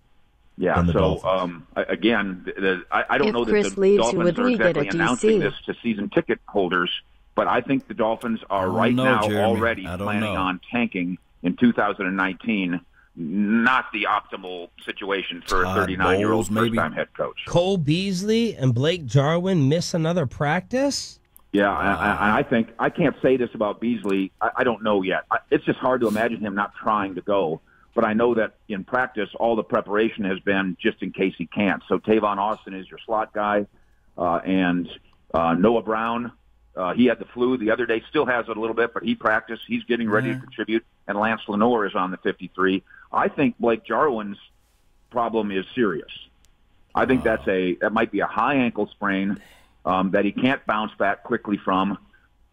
Yeah. 0.58 0.82
the 0.84 0.94
So 0.94 1.22
um, 1.24 1.68
again, 1.76 2.44
the, 2.46 2.62
the, 2.62 2.84
I, 2.92 3.06
I 3.12 3.18
don't 3.18 3.30
If 3.30 3.34
know 3.34 3.46
that 3.46 3.52
Chris 3.52 3.74
the 3.74 3.80
leaves, 3.80 4.04
Dolphins 4.04 4.24
would 4.24 4.40
are 4.40 4.44
we 4.44 4.58
get 4.58 4.78
a 4.78 4.82
exactly 4.82 5.00
announcing 5.00 5.30
DC? 5.32 5.42
this 5.42 5.54
to 5.66 5.76
season 5.82 6.10
ticket 6.10 6.40
holders, 6.48 6.92
but 7.36 7.48
I 7.48 7.62
think 7.62 7.88
the 7.88 7.96
Dolphins 7.96 8.40
are 8.50 8.70
right 8.70 8.94
know, 8.94 9.04
now 9.04 9.22
Jeremy. 9.28 9.44
already 9.44 9.84
planning 9.84 10.22
know. 10.22 10.36
on 10.36 10.60
tanking 10.72 11.18
in 11.42 11.56
2019. 11.56 12.80
Not 13.16 13.86
the 13.94 14.08
optimal 14.10 14.70
situation 14.84 15.44
for 15.46 15.62
Todd 15.62 15.78
a 15.78 15.82
39 15.82 16.20
year 16.20 16.32
old 16.32 16.50
maybe? 16.50 16.70
first 16.70 16.80
time 16.80 16.94
head 16.94 17.14
coach. 17.16 17.38
Cole 17.46 17.78
Beasley 17.78 18.56
and 18.56 18.74
Blake 18.74 19.06
Jarwin 19.06 19.70
miss 19.70 19.94
another 19.94 20.26
practice? 20.26 21.20
Yeah, 21.52 21.72
I, 21.72 21.92
I, 21.94 22.38
I 22.40 22.44
think 22.44 22.70
I 22.80 22.90
can't 22.90 23.16
say 23.22 23.38
this 23.38 23.52
about 23.54 23.80
Beasley. 23.80 24.32
I, 24.42 24.50
I 24.58 24.64
don't 24.64 24.82
know 24.82 25.04
yet. 25.04 25.26
I, 25.30 25.38
it's 25.52 25.64
just 25.64 25.78
hard 25.78 26.02
to 26.02 26.08
imagine 26.08 26.40
him 26.40 26.56
not 26.56 26.74
trying 26.82 27.14
to 27.14 27.22
go. 27.22 27.62
But 27.96 28.06
I 28.06 28.14
know 28.14 28.34
that 28.36 28.56
in 28.68 28.84
practice, 28.84 29.30
all 29.40 29.56
the 29.56 29.64
preparation 29.64 30.24
has 30.26 30.40
been 30.40 30.78
just 30.82 31.02
in 31.04 31.12
case 31.12 31.36
he 31.38 31.46
can't. 31.46 31.84
So 31.88 32.00
Tavon 32.00 32.38
Austin 32.38 32.74
is 32.74 32.90
your 32.90 33.00
slot 33.06 33.34
guy, 33.34 33.68
uh, 34.18 34.38
and 34.38 34.90
uh, 35.34 35.54
Noah 35.54 35.84
Brown. 35.84 36.32
Uh, 36.76 36.94
he 36.94 37.06
had 37.06 37.20
the 37.20 37.26
flu 37.26 37.56
the 37.58 37.70
other 37.70 37.86
day, 37.86 38.02
still 38.10 38.26
has 38.26 38.50
it 38.50 38.58
a 38.58 38.60
little 38.60 38.76
bit, 38.76 38.96
but 38.96 39.04
he 39.04 39.14
practiced. 39.14 39.62
He's 39.68 39.84
getting 39.84 40.10
ready 40.10 40.34
to 40.34 40.40
contribute. 40.40 40.84
And 41.08 41.20
Lance 41.20 41.42
Lenoir 41.48 41.86
is 41.86 41.94
on 41.94 42.10
the 42.10 42.18
53. 42.18 42.82
I 43.12 43.28
think 43.28 43.60
Blake 43.60 43.86
Jarwin's 43.86 44.38
problem 45.12 45.52
is 45.52 45.66
serious. 45.76 46.12
I 46.96 47.06
think 47.06 47.24
that's 47.24 47.48
a 47.48 47.76
that 47.76 47.92
might 47.92 48.12
be 48.12 48.20
a 48.20 48.28
high 48.28 48.56
ankle 48.56 48.88
sprain 48.88 49.40
um, 49.86 50.12
that 50.12 50.26
he 50.26 50.32
can't 50.32 50.66
bounce 50.66 50.94
back 50.96 51.24
quickly 51.24 51.58
from, 51.58 51.98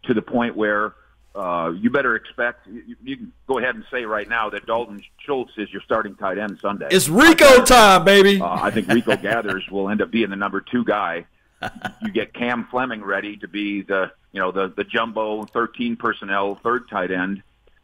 to 0.04 0.14
the 0.14 0.22
point 0.22 0.56
where 0.56 0.94
uh, 1.34 1.72
you 1.76 1.90
better 1.90 2.16
expect. 2.16 2.66
You, 2.66 2.96
you 3.02 3.16
can 3.16 3.32
go 3.46 3.58
ahead 3.58 3.74
and 3.74 3.84
say 3.90 4.04
right 4.04 4.28
now 4.28 4.50
that 4.50 4.66
Dalton 4.66 5.02
Schultz 5.18 5.52
is 5.56 5.70
your 5.72 5.82
starting 5.82 6.16
tight 6.16 6.38
end 6.38 6.58
Sunday. 6.60 6.88
It's 6.90 7.08
Rico 7.08 7.64
time, 7.64 8.04
baby. 8.04 8.40
Uh, 8.40 8.58
I 8.60 8.70
think 8.70 8.88
Rico 8.88 9.16
Gathers 9.16 9.68
will 9.70 9.88
end 9.88 10.02
up 10.02 10.10
being 10.10 10.30
the 10.30 10.36
number 10.36 10.60
two 10.60 10.84
guy. 10.84 11.26
You 12.02 12.10
get 12.10 12.32
Cam 12.32 12.66
Fleming 12.70 13.04
ready 13.04 13.36
to 13.36 13.46
be 13.46 13.82
the 13.82 14.10
you 14.32 14.40
know 14.40 14.50
the 14.50 14.72
the 14.74 14.82
jumbo 14.82 15.44
13 15.44 15.96
personnel 15.96 16.58
third 16.62 16.88
tight 16.88 17.10
end, 17.10 17.42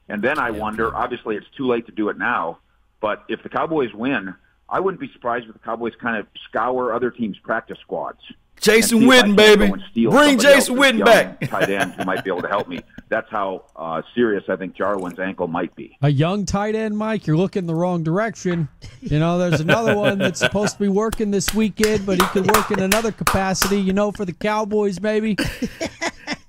and 0.09 0.23
then 0.23 0.39
I 0.39 0.51
wonder. 0.51 0.97
Obviously, 0.97 1.37
it's 1.37 1.47
too 1.55 1.67
late 1.67 1.85
to 1.85 1.93
do 1.93 2.09
it 2.09 2.17
now, 2.17 2.59
but 3.03 3.25
if 3.29 3.43
the 3.43 3.51
Cowboys 3.51 3.93
win, 3.93 4.35
I 4.67 4.81
wouldn't 4.81 4.99
be 4.99 5.13
surprised 5.13 5.47
if 5.47 5.53
the 5.53 5.59
Cowboys 5.59 5.93
kind 6.01 6.17
of 6.17 6.27
scour 6.49 6.95
other 6.95 7.11
teams' 7.11 7.39
practice 7.39 7.77
squads 7.83 8.21
Jason 8.61 8.99
and 9.03 9.11
see 9.11 9.17
if 9.19 9.25
I 9.25 9.27
Witten, 9.29 9.37
baby. 9.37 9.67
go 9.69 9.73
and 9.75 9.83
steal 9.91 10.11
Bring 10.11 10.39
Jason 10.39 10.55
else's 10.55 10.71
Witten 11.01 11.05
back. 11.05 11.41
tight 11.49 11.71
end 11.71 11.93
who 11.95 12.05
might 12.05 12.25
be 12.25 12.31
able 12.31 12.43
to 12.43 12.49
help 12.49 12.69
me. 12.69 12.81
That's 13.09 13.29
how 13.31 13.65
uh, 13.77 14.03
serious 14.15 14.45
I 14.49 14.57
think 14.57 14.75
Jarwin's 14.75 15.19
ankle 15.19 15.47
might 15.47 15.75
be. 15.77 15.97
A 16.03 16.09
young 16.09 16.45
tight 16.45 16.75
end, 16.75 16.97
Mike, 16.99 17.27
you're 17.27 17.37
looking 17.37 17.67
the 17.67 17.75
wrong 17.75 18.03
direction. 18.03 18.69
You 19.01 19.19
know, 19.19 19.39
there's 19.39 19.61
another 19.61 19.97
one 19.99 20.19
that's 20.19 20.41
supposed 20.41 20.75
to 20.75 20.81
be 20.81 20.89
working 20.89 21.31
this 21.31 21.55
weekend, 21.55 22.05
but 22.07 22.21
he 22.21 22.27
could 22.29 22.51
work 22.51 22.71
in 22.71 22.81
another 22.81 23.13
capacity, 23.13 23.81
you 23.81 23.93
know, 23.93 24.11
for 24.11 24.25
the 24.25 24.33
Cowboys, 24.33 25.01
maybe. 25.01 25.37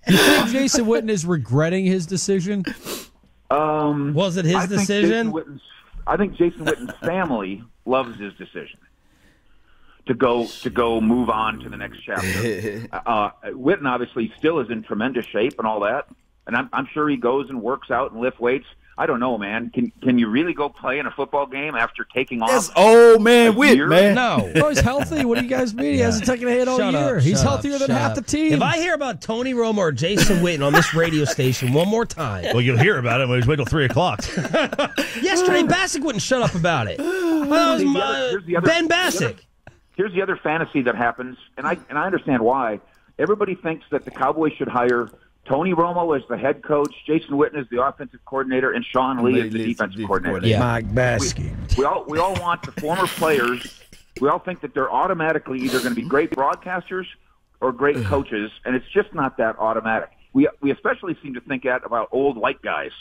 You 0.09 0.17
think 0.17 0.49
Jason 0.49 0.85
Witten 0.85 1.09
is 1.09 1.25
regretting 1.25 1.85
his 1.85 2.05
decision? 2.05 2.63
Um, 3.51 4.13
Was 4.13 4.37
it 4.37 4.45
his 4.45 4.55
I 4.55 4.65
decision? 4.65 5.09
Jason 5.27 5.31
Witten's, 5.31 5.61
I 6.07 6.17
think 6.17 6.35
Jason 6.37 6.65
Witten's 6.65 6.95
family 7.05 7.63
loves 7.85 8.17
his 8.19 8.33
decision 8.35 8.79
to 10.07 10.13
go 10.13 10.47
to 10.63 10.69
go 10.69 10.99
move 11.01 11.29
on 11.29 11.59
to 11.59 11.69
the 11.69 11.77
next 11.77 11.99
chapter. 12.05 12.87
uh, 13.05 13.31
Witten 13.47 13.85
obviously 13.87 14.31
still 14.37 14.59
is 14.59 14.69
in 14.69 14.83
tremendous 14.83 15.25
shape 15.25 15.53
and 15.59 15.67
all 15.67 15.81
that, 15.81 16.07
and 16.45 16.55
I'm, 16.55 16.69
I'm 16.73 16.87
sure 16.93 17.07
he 17.09 17.17
goes 17.17 17.49
and 17.49 17.61
works 17.61 17.91
out 17.91 18.11
and 18.11 18.21
lift 18.21 18.39
weights. 18.39 18.65
I 18.99 19.05
don't 19.05 19.19
know, 19.19 19.37
man. 19.37 19.69
Can 19.69 19.91
can 20.01 20.17
you 20.17 20.27
really 20.27 20.55
go 20.55 20.69
play 20.69 20.97
in 20.97 21.05
a 21.05 21.11
football 21.11 21.45
game 21.45 21.75
after 21.75 22.03
taking 22.03 22.41
off? 22.41 22.49
That's 22.49 22.71
old 22.75 23.21
man 23.21 23.49
A 23.49 23.51
Witt, 23.51 23.77
man. 23.87 24.15
No. 24.15 24.51
Oh, 24.55 24.69
he's 24.69 24.79
healthy. 24.79 25.23
What 25.23 25.37
do 25.37 25.43
you 25.43 25.49
guys 25.51 25.75
mean? 25.75 25.93
He 25.93 25.99
hasn't 25.99 26.25
taken 26.25 26.47
a 26.47 26.51
hit 26.51 26.67
all 26.67 26.79
Shut 26.79 26.93
year. 26.95 27.17
up, 27.17 27.21
he's 27.23 27.39
healthier 27.43 27.75
up, 27.75 27.81
than 27.81 27.91
half 27.91 28.11
up. 28.11 28.15
the 28.15 28.23
team. 28.23 28.53
If 28.53 28.61
I 28.63 28.77
hear 28.77 28.95
about 28.95 29.21
Tony 29.21 29.53
Romo 29.53 29.77
or 29.77 29.91
Jason 29.91 30.37
Witten 30.37 30.65
on 30.65 30.73
this 30.73 30.95
radio 30.95 31.25
station 31.25 31.73
one 31.73 31.87
more 31.87 32.07
time, 32.07 32.45
Well, 32.53 32.61
you'll 32.61 32.79
hear 32.79 32.97
about 32.97 33.21
it 33.21 33.29
when 33.29 33.39
we 33.39 33.45
wait 33.47 33.57
till 33.57 33.65
three 33.65 33.85
o'clock. 33.85 34.25
yesterday 35.21 35.61
Bacsik 35.63 36.01
wouldn't 36.01 36.21
shut 36.23 36.41
up 36.41 36.55
about 36.55 36.87
it. 36.87 36.97
Well, 36.97 37.45
that 37.49 37.73
was 37.75 37.83
my- 37.85 37.99
other- 38.01 38.41
other- 38.57 38.61
ben 38.61 38.87
Bacsik. 38.89 39.37
Here's 39.97 40.13
the 40.13 40.21
other 40.21 40.37
fantasy 40.37 40.83
that 40.83 40.95
happens, 40.95 41.37
and 41.57 41.65
I 41.65 41.75
and 41.89 41.97
I 41.97 42.05
understand 42.05 42.43
why. 42.43 42.79
Everybody 43.17 43.55
thinks 43.55 43.83
that 43.89 44.05
the 44.05 44.11
Cowboys 44.11 44.53
should 44.53 44.67
hire 44.67 45.09
Tony 45.45 45.73
Romo 45.73 46.15
as 46.15 46.21
the 46.29 46.37
head 46.37 46.61
coach, 46.61 46.93
Jason 47.07 47.31
Witten 47.31 47.59
as 47.59 47.67
the 47.71 47.83
offensive 47.83 48.19
coordinator, 48.25 48.71
and 48.71 48.85
Sean 48.85 49.23
Lee 49.23 49.41
as 49.41 49.51
the 49.51 49.57
defensive 49.57 49.97
defensive 49.97 50.05
coordinator. 50.05 50.57
coordinator. 50.57 50.59
Mike 50.59 50.93
Bacsik. 50.93 51.77
We 51.77 51.85
all 51.85 52.05
we 52.07 52.19
all 52.19 52.35
want 52.35 52.61
the 52.61 52.79
former 52.79 53.07
players. 53.07 53.81
We 54.21 54.29
all 54.29 54.37
think 54.37 54.61
that 54.61 54.75
they're 54.75 54.91
automatically 54.91 55.59
either 55.61 55.79
going 55.79 55.95
to 55.95 56.01
be 56.01 56.07
great 56.07 56.29
broadcasters 56.29 57.05
or 57.59 57.71
great 57.71 58.03
coaches, 58.05 58.51
and 58.65 58.75
it's 58.75 58.87
just 58.93 59.13
not 59.15 59.37
that 59.37 59.57
automatic. 59.57 60.09
We 60.33 60.47
we 60.61 60.69
especially 60.69 61.17
seem 61.23 61.33
to 61.33 61.41
think 61.41 61.63
that 61.63 61.83
about 61.83 62.09
old 62.11 62.37
white 62.37 62.61
guys, 62.61 62.91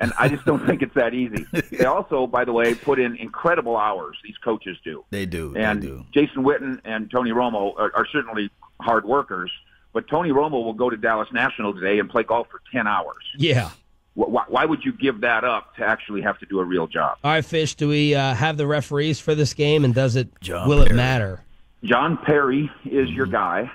and 0.00 0.12
I 0.18 0.28
just 0.28 0.44
don't 0.44 0.64
think 0.66 0.82
it's 0.82 0.94
that 0.94 1.14
easy. 1.14 1.46
They 1.70 1.84
also, 1.84 2.26
by 2.26 2.44
the 2.44 2.52
way, 2.52 2.74
put 2.74 2.98
in 2.98 3.16
incredible 3.16 3.76
hours. 3.76 4.16
These 4.24 4.36
coaches 4.38 4.76
do. 4.84 5.04
They 5.10 5.24
do. 5.24 5.54
And 5.56 5.82
they 5.82 5.86
do. 5.86 6.04
Jason 6.12 6.42
Witten 6.42 6.80
and 6.84 7.10
Tony 7.10 7.30
Romo 7.30 7.74
are, 7.78 7.94
are 7.94 8.06
certainly 8.12 8.50
hard 8.80 9.04
workers, 9.04 9.50
but 9.92 10.08
Tony 10.08 10.30
Romo 10.30 10.64
will 10.64 10.74
go 10.74 10.90
to 10.90 10.96
Dallas 10.96 11.28
National 11.32 11.72
today 11.72 11.98
and 11.98 12.10
play 12.10 12.22
golf 12.22 12.48
for 12.50 12.60
ten 12.72 12.86
hours. 12.86 13.22
Yeah. 13.36 13.70
Why, 14.14 14.44
why 14.48 14.64
would 14.64 14.84
you 14.84 14.92
give 14.92 15.20
that 15.20 15.44
up 15.44 15.76
to 15.76 15.84
actually 15.84 16.22
have 16.22 16.38
to 16.40 16.46
do 16.46 16.58
a 16.58 16.64
real 16.64 16.86
job? 16.86 17.18
All 17.22 17.30
right, 17.30 17.44
Fish, 17.44 17.76
do 17.76 17.88
we 17.88 18.14
uh, 18.14 18.34
have 18.34 18.56
the 18.56 18.66
referees 18.66 19.20
for 19.20 19.34
this 19.34 19.54
game, 19.54 19.84
and 19.84 19.94
does 19.94 20.16
it 20.16 20.28
John 20.40 20.68
will 20.68 20.82
it 20.82 20.92
matter? 20.94 21.44
John 21.84 22.18
Perry 22.18 22.70
is 22.84 23.08
your 23.10 23.26
guy. 23.26 23.70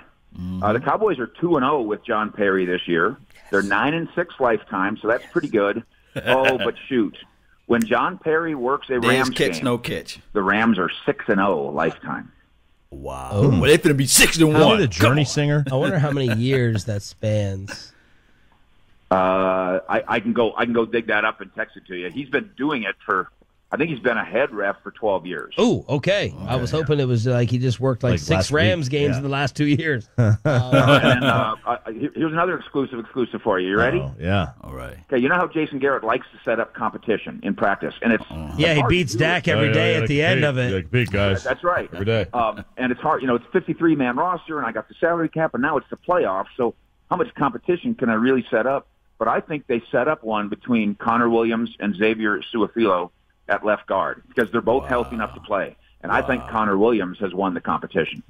Uh, 0.62 0.72
the 0.74 0.80
Cowboys 0.80 1.18
are 1.18 1.26
two 1.26 1.56
and 1.56 1.64
zero 1.64 1.80
with 1.80 2.04
John 2.04 2.30
Perry 2.30 2.66
this 2.66 2.86
year. 2.86 3.16
They're 3.50 3.62
nine 3.62 3.94
and 3.94 4.08
six 4.14 4.34
lifetime, 4.38 4.98
so 5.00 5.08
that's 5.08 5.24
pretty 5.32 5.48
good. 5.48 5.82
Oh, 6.24 6.58
but 6.64 6.74
shoot, 6.88 7.16
when 7.66 7.84
John 7.84 8.18
Perry 8.18 8.54
works 8.54 8.88
a 8.88 9.00
There's 9.00 9.04
Rams 9.06 9.30
catch, 9.30 9.54
game, 9.54 9.64
no 9.64 9.78
catch. 9.78 10.20
the 10.32 10.42
Rams 10.42 10.78
are 10.78 10.90
six 11.04 11.24
and 11.28 11.38
zero 11.38 11.70
lifetime. 11.70 12.32
Wow. 12.90 13.40
Well, 13.42 13.60
they 13.62 13.78
finna 13.78 13.96
be 13.96 14.06
six 14.06 14.38
to 14.38 14.50
How 14.52 14.68
one. 14.68 14.80
the 14.80 14.86
Journey 14.88 15.22
on. 15.22 15.26
singer? 15.26 15.64
I 15.70 15.74
wonder 15.74 15.98
how 15.98 16.10
many 16.12 16.32
years 16.34 16.84
that 16.86 17.02
spans. 17.02 17.92
Uh, 19.10 19.80
I, 19.88 20.02
I 20.08 20.20
can 20.20 20.32
go. 20.32 20.54
I 20.56 20.64
can 20.64 20.72
go 20.72 20.84
dig 20.86 21.08
that 21.08 21.24
up 21.24 21.40
and 21.40 21.52
text 21.54 21.76
it 21.76 21.86
to 21.86 21.94
you. 21.96 22.10
He's 22.10 22.28
been 22.28 22.50
doing 22.56 22.84
it 22.84 22.94
for. 23.04 23.28
I 23.70 23.76
think 23.76 23.90
he's 23.90 24.00
been 24.00 24.16
a 24.16 24.24
head 24.24 24.52
ref 24.54 24.76
for 24.82 24.92
twelve 24.92 25.26
years. 25.26 25.54
Oh, 25.58 25.84
okay. 25.88 26.32
I 26.46 26.54
was 26.56 26.70
hoping 26.70 27.00
it 27.00 27.08
was 27.08 27.26
like 27.26 27.50
he 27.50 27.58
just 27.58 27.80
worked 27.80 28.04
like, 28.04 28.12
Like 28.12 28.20
six 28.20 28.52
Rams 28.52 28.86
week, 28.86 28.92
games 28.92 29.12
yeah. 29.12 29.16
in 29.16 29.22
the 29.24 29.28
last 29.28 29.56
two 29.56 29.66
years. 29.66 30.08
and 30.16 30.38
uh, 30.44 31.56
uh, 31.66 31.76
here's 31.86 32.32
another 32.32 32.56
exclusive 32.56 33.00
exclusive 33.00 33.42
for 33.42 33.58
you. 33.58 33.70
You 33.70 33.76
ready? 33.76 33.98
Oh, 33.98 34.14
yeah. 34.20 34.52
All 34.60 34.72
right. 34.72 34.96
Okay, 35.10 35.20
you 35.20 35.28
know 35.28 35.34
how 35.34 35.48
Jason 35.48 35.80
Garrett 35.80 36.04
likes 36.04 36.26
to 36.32 36.38
set 36.44 36.60
up 36.60 36.74
competition 36.74 37.40
in 37.42 37.54
practice, 37.54 37.94
and 38.02 38.12
it's 38.12 38.24
yeah, 38.56 38.74
he 38.74 38.80
hard 38.80 38.84
to 38.84 38.88
beats 38.88 39.12
do. 39.14 39.18
Dak 39.18 39.48
every 39.48 39.72
day 39.72 39.96
at 39.96 40.06
the 40.06 40.22
end 40.22 40.44
of 40.44 40.58
it. 40.58 40.72
Like 40.72 40.90
big 40.90 41.10
guys. 41.10 41.42
That's 41.42 41.64
right. 41.64 41.90
Every 41.92 42.06
day. 42.06 42.26
Um, 42.32 42.64
and 42.76 42.92
it's 42.92 43.00
hard, 43.00 43.20
you 43.20 43.26
know, 43.26 43.34
it's 43.34 43.46
53 43.52 43.96
man 43.96 44.16
roster, 44.16 44.58
and 44.58 44.66
I 44.66 44.72
got 44.72 44.88
the 44.88 44.94
salary 45.00 45.28
cap, 45.28 45.54
and 45.54 45.62
now 45.62 45.76
it's 45.76 45.90
the 45.90 45.96
playoffs. 45.96 46.46
So 46.56 46.74
how 47.10 47.16
much 47.16 47.34
competition 47.34 47.94
can 47.94 48.10
I 48.10 48.14
really 48.14 48.46
set 48.50 48.66
up? 48.66 48.86
But 49.18 49.28
I 49.28 49.40
think 49.40 49.66
they 49.66 49.82
set 49.90 50.08
up 50.08 50.22
one 50.22 50.48
between 50.48 50.94
Connor 50.94 51.30
Williams 51.30 51.74
and 51.80 51.96
Xavier 51.96 52.40
Su'a-Filo 52.52 53.10
at 53.48 53.64
left 53.64 53.86
guard 53.86 54.22
because 54.28 54.50
they're 54.50 54.60
both 54.60 54.86
healthy 54.86 55.14
enough 55.14 55.34
to 55.34 55.40
play. 55.40 55.76
And 56.02 56.12
I 56.12 56.22
think 56.22 56.46
Connor 56.48 56.78
Williams 56.78 57.18
has 57.18 57.34
won 57.34 57.54
the 57.54 57.60
competition. 57.60 58.22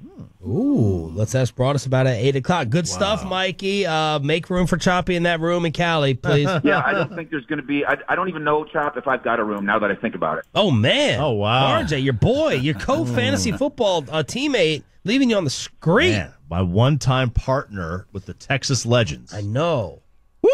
Ooh, 0.43 1.11
let's 1.13 1.35
ask 1.35 1.53
Broaddus 1.55 1.85
about 1.85 2.07
it 2.07 2.11
at 2.11 2.15
eight 2.15 2.35
o'clock. 2.35 2.69
Good 2.69 2.87
stuff, 2.87 3.23
Mikey. 3.23 3.85
Uh, 3.85 4.17
make 4.19 4.49
room 4.49 4.65
for 4.65 4.77
Choppy 4.77 5.15
in 5.15 5.23
that 5.23 5.41
room 5.41 5.63
in 5.65 5.73
Cali, 5.73 6.13
please. 6.15 6.47
Yeah, 6.63 6.81
I 6.83 6.93
don't 6.93 7.13
think 7.13 7.29
there's 7.29 7.45
going 7.45 7.59
to 7.59 7.65
be. 7.65 7.85
I, 7.85 7.97
I 8.09 8.15
don't 8.15 8.29
even 8.29 8.43
know, 8.43 8.63
Chop, 8.63 8.97
if 8.97 9.07
I've 9.07 9.23
got 9.23 9.39
a 9.39 9.43
room 9.43 9.65
now 9.65 9.77
that 9.79 9.91
I 9.91 9.95
think 9.95 10.15
about 10.15 10.39
it. 10.39 10.45
oh 10.55 10.71
man. 10.71 11.19
Oh, 11.19 11.33
wow. 11.33 11.81
RJ, 11.81 12.03
your 12.03 12.13
boy, 12.13 12.53
your 12.53 12.73
co-fantasy 12.79 13.51
football 13.51 14.05
uh, 14.09 14.23
teammate, 14.23 14.83
leaving 15.03 15.29
you 15.29 15.35
on 15.35 15.43
the 15.43 15.49
screen. 15.51 16.13
Man, 16.13 16.33
my 16.49 16.61
one-time 16.61 17.29
partner 17.29 18.07
with 18.11 18.25
the 18.25 18.33
Texas 18.33 18.85
Legends. 18.85 19.33
I 19.33 19.41
know. 19.41 20.01
Woo! 20.41 20.49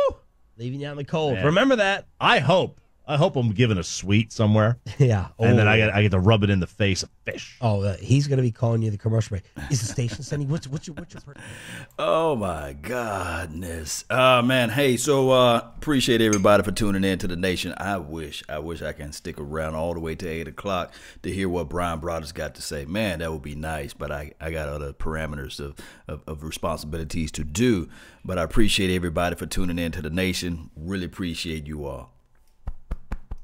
Leaving 0.57 0.81
you 0.81 0.87
out 0.87 0.91
in 0.93 0.97
the 0.97 1.05
cold. 1.05 1.35
Man. 1.35 1.45
Remember 1.45 1.77
that? 1.77 2.07
I 2.19 2.39
hope. 2.39 2.79
I 3.05 3.17
hope 3.17 3.35
I'm 3.35 3.51
given 3.51 3.77
a 3.77 3.83
suite 3.83 4.31
somewhere, 4.31 4.77
yeah. 4.97 5.27
and 5.37 5.59
then 5.59 5.67
Oh. 5.67 5.71
I 5.71 5.77
get 5.77 5.93
I 5.93 6.01
get 6.03 6.11
to 6.11 6.19
rub 6.19 6.43
it 6.43 6.49
in 6.49 6.59
the 6.61 6.67
face 6.67 7.03
of 7.03 7.09
fish. 7.25 7.57
Oh, 7.61 7.81
uh, 7.81 7.97
he's 7.97 8.27
gonna 8.27 8.41
be 8.41 8.51
calling 8.51 8.81
you 8.81 8.91
the 8.91 8.97
commercial 8.97 9.29
break. 9.31 9.43
Is 9.69 9.81
the 9.81 9.87
station 9.87 10.23
sending? 10.23 10.47
What's 10.47 10.67
what's 10.67 10.87
your 10.87 10.95
what's 10.95 11.13
your? 11.13 11.21
Per- 11.21 11.33
Oh 11.99 12.35
my 12.37 12.73
goodness. 12.73 14.05
Uh 14.09 14.41
man, 14.41 14.69
hey, 14.69 14.95
so 14.97 15.31
uh 15.31 15.61
appreciate 15.77 16.21
everybody 16.21 16.63
for 16.63 16.71
tuning 16.71 17.03
in 17.03 17.19
to 17.19 17.27
the 17.27 17.35
nation. 17.35 17.73
I 17.77 17.97
wish, 17.97 18.41
I 18.47 18.59
wish 18.59 18.81
I 18.81 18.93
can 18.93 19.11
stick 19.11 19.37
around 19.39 19.75
all 19.75 19.93
the 19.93 19.99
way 19.99 20.15
to 20.15 20.27
eight 20.27 20.47
o'clock 20.47 20.93
to 21.23 21.31
hear 21.31 21.49
what 21.49 21.67
Brian 21.69 21.99
Broaddus 21.99 22.33
got 22.33 22.55
to 22.55 22.61
say. 22.61 22.85
Man, 22.85 23.19
that 23.19 23.31
would 23.31 23.41
be 23.41 23.55
nice, 23.55 23.93
but 23.93 24.11
I, 24.11 24.31
I 24.39 24.51
got 24.51 24.69
other 24.69 24.93
parameters 24.93 25.59
of, 25.59 25.75
of, 26.07 26.23
of 26.25 26.43
responsibilities 26.43 27.31
to 27.33 27.43
do. 27.43 27.89
But 28.23 28.37
I 28.39 28.43
appreciate 28.43 28.95
everybody 28.95 29.35
for 29.35 29.45
tuning 29.45 29.77
in 29.77 29.91
to 29.91 30.01
the 30.01 30.09
nation. 30.09 30.69
Really 30.77 31.05
appreciate 31.05 31.67
you 31.67 31.85
all. 31.85 32.12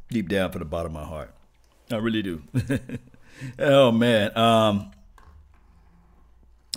Deep 0.10 0.28
down 0.28 0.52
from 0.52 0.60
the 0.60 0.66
bottom 0.66 0.96
of 0.96 1.02
my 1.02 1.08
heart. 1.08 1.34
I 1.92 1.98
really 1.98 2.22
do. 2.22 2.42
oh 3.60 3.92
man. 3.92 4.36
Um 4.38 4.92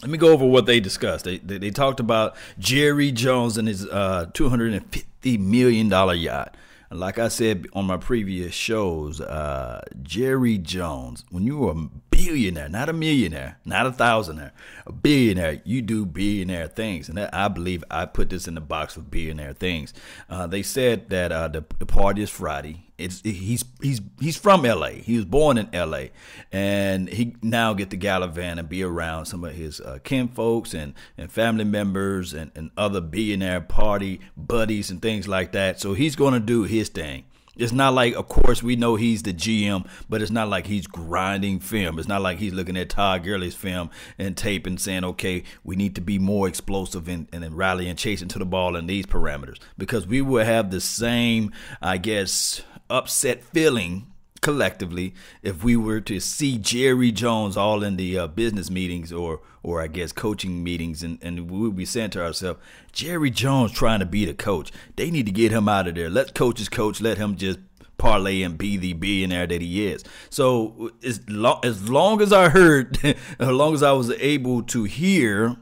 let 0.03 0.11
me 0.11 0.19
go 0.19 0.33
over 0.33 0.45
what 0.45 0.67
they 0.67 0.81
discussed. 0.81 1.25
They, 1.25 1.39
they 1.39 1.59
they 1.59 1.71
talked 1.71 2.01
about 2.01 2.35
Jerry 2.59 3.12
Jones 3.12 3.57
and 3.57 3.69
his 3.69 3.87
uh, 3.87 4.27
two 4.35 4.49
hundred 4.49 4.75
and 4.75 4.85
fifty 4.87 5.39
million 5.39 5.89
dollar 5.89 6.15
yacht. 6.15 6.57
Like 6.91 7.19
I 7.19 7.29
said 7.29 7.69
on 7.73 7.87
my 7.87 7.97
previous 7.97 8.53
shows, 8.53 9.21
uh, 9.21 9.83
Jerry 10.03 10.59
Jones, 10.59 11.25
when 11.31 11.45
you 11.47 11.69
a 11.69 11.89
billionaire, 12.25 12.69
not 12.69 12.88
a 12.88 12.93
millionaire, 12.93 13.59
not 13.64 13.87
a 13.87 13.91
thousandaire, 13.91 14.52
a 14.87 14.93
billionaire, 14.93 15.61
you 15.64 15.83
do 15.83 16.05
billionaire 16.07 16.69
things, 16.69 17.09
and 17.09 17.19
that, 17.19 17.35
I 17.35 17.49
believe 17.49 17.85
I 17.91 18.07
put 18.07 18.31
this 18.31 18.49
in 18.49 18.55
the 18.55 18.61
box 18.61 18.97
of 18.97 19.11
billionaire 19.11 19.52
things. 19.52 19.93
Uh, 20.29 20.47
they 20.47 20.62
said 20.62 21.11
that 21.11 21.33
uh, 21.33 21.49
the, 21.49 21.64
the 21.79 21.87
party 21.87 22.23
is 22.23 22.31
Friday. 22.31 22.87
It's 22.99 23.21
he's 23.23 23.64
he's 23.81 24.00
he's 24.21 24.37
from 24.37 24.64
L.A. 24.64 24.93
He 24.93 25.17
was 25.17 25.25
born 25.25 25.59
in 25.59 25.69
L.A. 25.73 26.12
and 26.52 27.09
he 27.09 27.35
now 27.43 27.75
get 27.75 27.91
to 27.91 27.97
Gallivant 27.97 28.61
and 28.61 28.69
be 28.69 28.85
around 28.85 29.26
some 29.26 29.43
of 29.43 29.55
his 29.55 29.81
uh, 29.81 29.99
kin 30.05 30.29
folks 30.29 30.73
and, 30.73 30.95
and 31.19 31.33
family 31.33 31.64
members 31.64 32.33
and, 32.33 32.52
and 32.55 32.71
other 32.76 33.00
billionaire 33.00 33.61
party 33.61 34.21
buddies 34.37 34.91
and 34.91 35.02
things 35.02 35.26
like 35.26 35.50
that. 35.52 35.81
So 35.81 35.95
he's 35.95 36.14
going 36.14 36.35
to 36.35 36.41
do 36.41 36.62
his 36.62 36.91
thing. 36.91 37.25
It's 37.57 37.73
not 37.73 37.93
like, 37.93 38.15
of 38.15 38.29
course, 38.29 38.63
we 38.63 38.77
know 38.77 38.97
he's 38.97 39.23
the 39.23 39.35
GM, 39.35 39.87
but 40.09 40.23
it's 40.23 40.31
not 40.31 40.49
like 40.49 40.67
he's 40.67 40.87
grinding 40.87 41.61
film. 41.61 41.99
It's 41.99 42.09
not 42.09 42.23
like 42.23 42.39
he's 42.39 42.55
looking 42.55 42.77
at 42.79 42.89
Todd 42.89 43.25
Gurley's 43.25 43.55
film 43.55 43.91
and 44.19 44.37
tape 44.37 44.67
and 44.67 44.81
saying, 44.81 45.05
okay, 45.05 45.43
we 45.63 45.77
need 45.77 45.95
to 45.97 46.01
be 46.01 46.19
more 46.19 46.49
explosive 46.49 47.09
and, 47.09 47.27
rally 47.27 47.29
and 47.33 47.43
then 47.43 47.55
rallying, 47.55 47.97
chasing 47.97 48.29
to 48.29 48.39
the 48.39 48.47
ball 48.47 48.75
in 48.75 48.87
these 48.87 49.07
parameters. 49.07 49.59
Because 49.77 50.07
we 50.07 50.23
will 50.23 50.45
have 50.45 50.71
the 50.71 50.81
same, 50.81 51.53
I 51.83 51.99
guess, 51.99 52.63
upset 52.89 53.45
feeling 53.45 54.12
collectively 54.43 55.15
if 55.43 55.65
we 55.65 55.75
were 55.77 56.01
to 56.03 56.21
see 56.21 56.59
Jerry 56.59 57.11
Jones 57.11 57.57
all 57.57 57.83
in 57.83 57.97
the 57.97 58.19
uh, 58.19 58.27
business 58.27 58.69
meetings 58.69 59.13
or 59.13 59.41
or 59.63 59.81
I 59.81 59.87
guess 59.87 60.13
coaching 60.13 60.63
meetings 60.63 61.03
and, 61.03 61.19
and 61.23 61.51
we 61.51 61.61
would 61.61 61.77
be 61.77 61.85
saying 61.85 62.11
to 62.11 62.23
ourselves, 62.23 62.61
Jerry 62.91 63.31
Jones 63.31 63.73
trying 63.73 64.01
to 64.01 64.07
be 64.07 64.25
the 64.25 64.35
coach. 64.35 64.73
They 64.97 65.11
need 65.11 65.27
to 65.27 65.33
get 65.33 65.53
him 65.53 65.69
out 65.69 65.87
of 65.89 65.95
there. 65.95 66.11
Let 66.11 66.35
coaches 66.35 66.69
coach, 66.69 67.01
let 67.01 67.17
him 67.17 67.37
just 67.37 67.61
parlay 67.97 68.43
and 68.43 68.59
be 68.59 68.77
the 68.77 68.95
billionaire 68.95 69.47
that 69.47 69.63
he 69.63 69.87
is. 69.87 70.03
So 70.29 70.91
as 71.05 71.21
as, 71.63 71.89
long 71.89 72.21
as 72.21 72.33
I 72.33 72.49
heard, 72.49 72.99
as 73.39 73.49
long 73.49 73.75
as 73.75 73.83
I 73.83 73.93
was 73.93 74.11
able 74.11 74.63
to 74.65 74.85
hear 74.85 75.57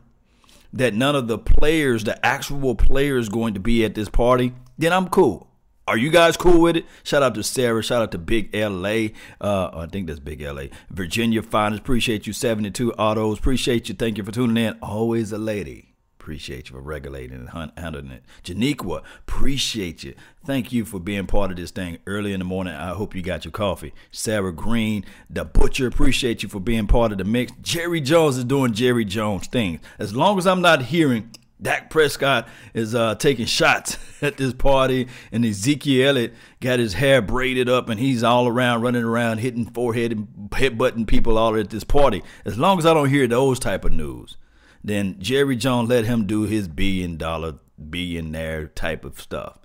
that 0.72 0.94
none 0.94 1.14
of 1.14 1.28
the 1.28 1.38
players, 1.38 2.04
the 2.04 2.24
actual 2.24 2.74
players, 2.74 3.28
going 3.28 3.54
to 3.54 3.60
be 3.60 3.84
at 3.84 3.94
this 3.94 4.08
party, 4.08 4.54
then 4.78 4.92
I'm 4.92 5.08
cool. 5.08 5.49
Are 5.90 5.98
you 5.98 6.10
guys 6.10 6.36
cool 6.36 6.60
with 6.60 6.76
it? 6.76 6.86
Shout 7.02 7.24
out 7.24 7.34
to 7.34 7.42
Sarah. 7.42 7.82
Shout 7.82 8.00
out 8.00 8.12
to 8.12 8.18
Big 8.18 8.54
LA. 8.54 9.08
Uh, 9.40 9.70
I 9.74 9.88
think 9.90 10.06
that's 10.06 10.20
Big 10.20 10.40
LA. 10.40 10.66
Virginia 10.88 11.42
Finest. 11.42 11.80
Appreciate 11.80 12.28
you. 12.28 12.32
72 12.32 12.92
Autos. 12.92 13.40
Appreciate 13.40 13.88
you. 13.88 13.96
Thank 13.96 14.16
you 14.16 14.22
for 14.22 14.30
tuning 14.30 14.56
in. 14.56 14.78
Always 14.82 15.32
a 15.32 15.38
lady. 15.38 15.96
Appreciate 16.20 16.70
you 16.70 16.76
for 16.76 16.80
regulating 16.80 17.48
and 17.52 17.72
handling 17.76 18.12
it. 18.12 18.22
Janiqua, 18.44 19.02
appreciate 19.26 20.04
you. 20.04 20.14
Thank 20.44 20.70
you 20.70 20.84
for 20.84 21.00
being 21.00 21.26
part 21.26 21.50
of 21.50 21.56
this 21.56 21.72
thing 21.72 21.98
early 22.06 22.32
in 22.32 22.38
the 22.38 22.44
morning. 22.44 22.74
I 22.74 22.90
hope 22.90 23.16
you 23.16 23.22
got 23.22 23.44
your 23.44 23.50
coffee. 23.50 23.92
Sarah 24.12 24.52
Green, 24.52 25.04
the 25.28 25.44
butcher, 25.44 25.88
appreciate 25.88 26.44
you 26.44 26.48
for 26.48 26.60
being 26.60 26.86
part 26.86 27.10
of 27.10 27.18
the 27.18 27.24
mix. 27.24 27.50
Jerry 27.62 28.00
Jones 28.00 28.36
is 28.36 28.44
doing 28.44 28.74
Jerry 28.74 29.04
Jones 29.04 29.48
things. 29.48 29.80
As 29.98 30.14
long 30.14 30.38
as 30.38 30.46
I'm 30.46 30.60
not 30.60 30.82
hearing 30.82 31.32
Dak 31.60 31.90
Prescott 31.90 32.48
is 32.74 32.94
uh, 32.94 33.14
taking 33.16 33.46
shots 33.46 33.98
at 34.22 34.36
this 34.36 34.52
party, 34.52 35.08
and 35.32 35.44
Ezekiel 35.44 36.08
Elliott 36.08 36.34
got 36.60 36.78
his 36.78 36.94
hair 36.94 37.20
braided 37.20 37.68
up, 37.68 37.88
and 37.88 38.00
he's 38.00 38.22
all 38.22 38.48
around, 38.48 38.82
running 38.82 39.04
around, 39.04 39.38
hitting 39.38 39.66
forehead 39.66 40.12
and 40.12 40.28
headbutting 40.50 41.06
people 41.06 41.36
all 41.36 41.56
at 41.56 41.70
this 41.70 41.84
party. 41.84 42.22
As 42.44 42.58
long 42.58 42.78
as 42.78 42.86
I 42.86 42.94
don't 42.94 43.10
hear 43.10 43.26
those 43.26 43.58
type 43.58 43.84
of 43.84 43.92
news, 43.92 44.36
then 44.82 45.16
Jerry 45.18 45.56
Jones 45.56 45.88
let 45.88 46.04
him 46.04 46.26
do 46.26 46.42
his 46.42 46.68
billion 46.68 47.16
dollar 47.16 47.56
billionaire 47.90 48.68
type 48.68 49.04
of 49.04 49.20
stuff. 49.20 49.58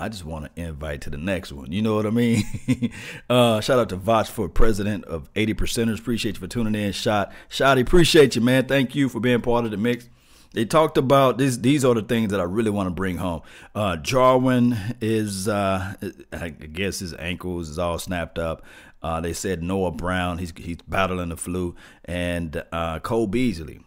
I 0.00 0.08
just 0.08 0.24
want 0.24 0.54
to 0.54 0.62
invite 0.62 1.00
to 1.02 1.10
the 1.10 1.18
next 1.18 1.52
one. 1.52 1.72
You 1.72 1.82
know 1.82 1.96
what 1.96 2.06
I 2.06 2.10
mean? 2.10 2.44
uh, 3.30 3.60
shout 3.60 3.80
out 3.80 3.88
to 3.88 3.96
Voch 3.96 4.28
for 4.28 4.48
president 4.48 5.04
of 5.06 5.28
80 5.34 5.54
Percenters. 5.54 5.98
Appreciate 5.98 6.36
you 6.36 6.40
for 6.40 6.46
tuning 6.46 6.76
in. 6.76 6.92
Shot, 6.92 7.32
Shotty, 7.50 7.80
appreciate 7.80 8.36
you, 8.36 8.40
man. 8.40 8.66
Thank 8.66 8.94
you 8.94 9.08
for 9.08 9.18
being 9.18 9.40
part 9.40 9.64
of 9.64 9.72
the 9.72 9.76
mix. 9.76 10.08
They 10.52 10.64
talked 10.64 10.96
about 10.96 11.38
this. 11.38 11.58
These 11.58 11.84
are 11.84 11.94
the 11.94 12.02
things 12.02 12.30
that 12.30 12.40
I 12.40 12.44
really 12.44 12.70
want 12.70 12.88
to 12.88 12.94
bring 12.94 13.18
home. 13.18 13.42
Uh, 13.74 13.96
Jarwin 13.96 14.76
is, 15.00 15.46
uh, 15.46 15.94
I 16.32 16.48
guess, 16.48 17.00
his 17.00 17.14
ankles 17.14 17.68
is 17.68 17.78
all 17.78 17.98
snapped 17.98 18.38
up. 18.38 18.64
Uh, 19.02 19.20
they 19.20 19.32
said 19.32 19.62
Noah 19.62 19.92
Brown, 19.92 20.38
he's 20.38 20.52
he's 20.56 20.78
battling 20.88 21.28
the 21.28 21.36
flu, 21.36 21.76
and 22.04 22.64
uh, 22.72 22.98
Cole 22.98 23.28
Beasley 23.28 23.80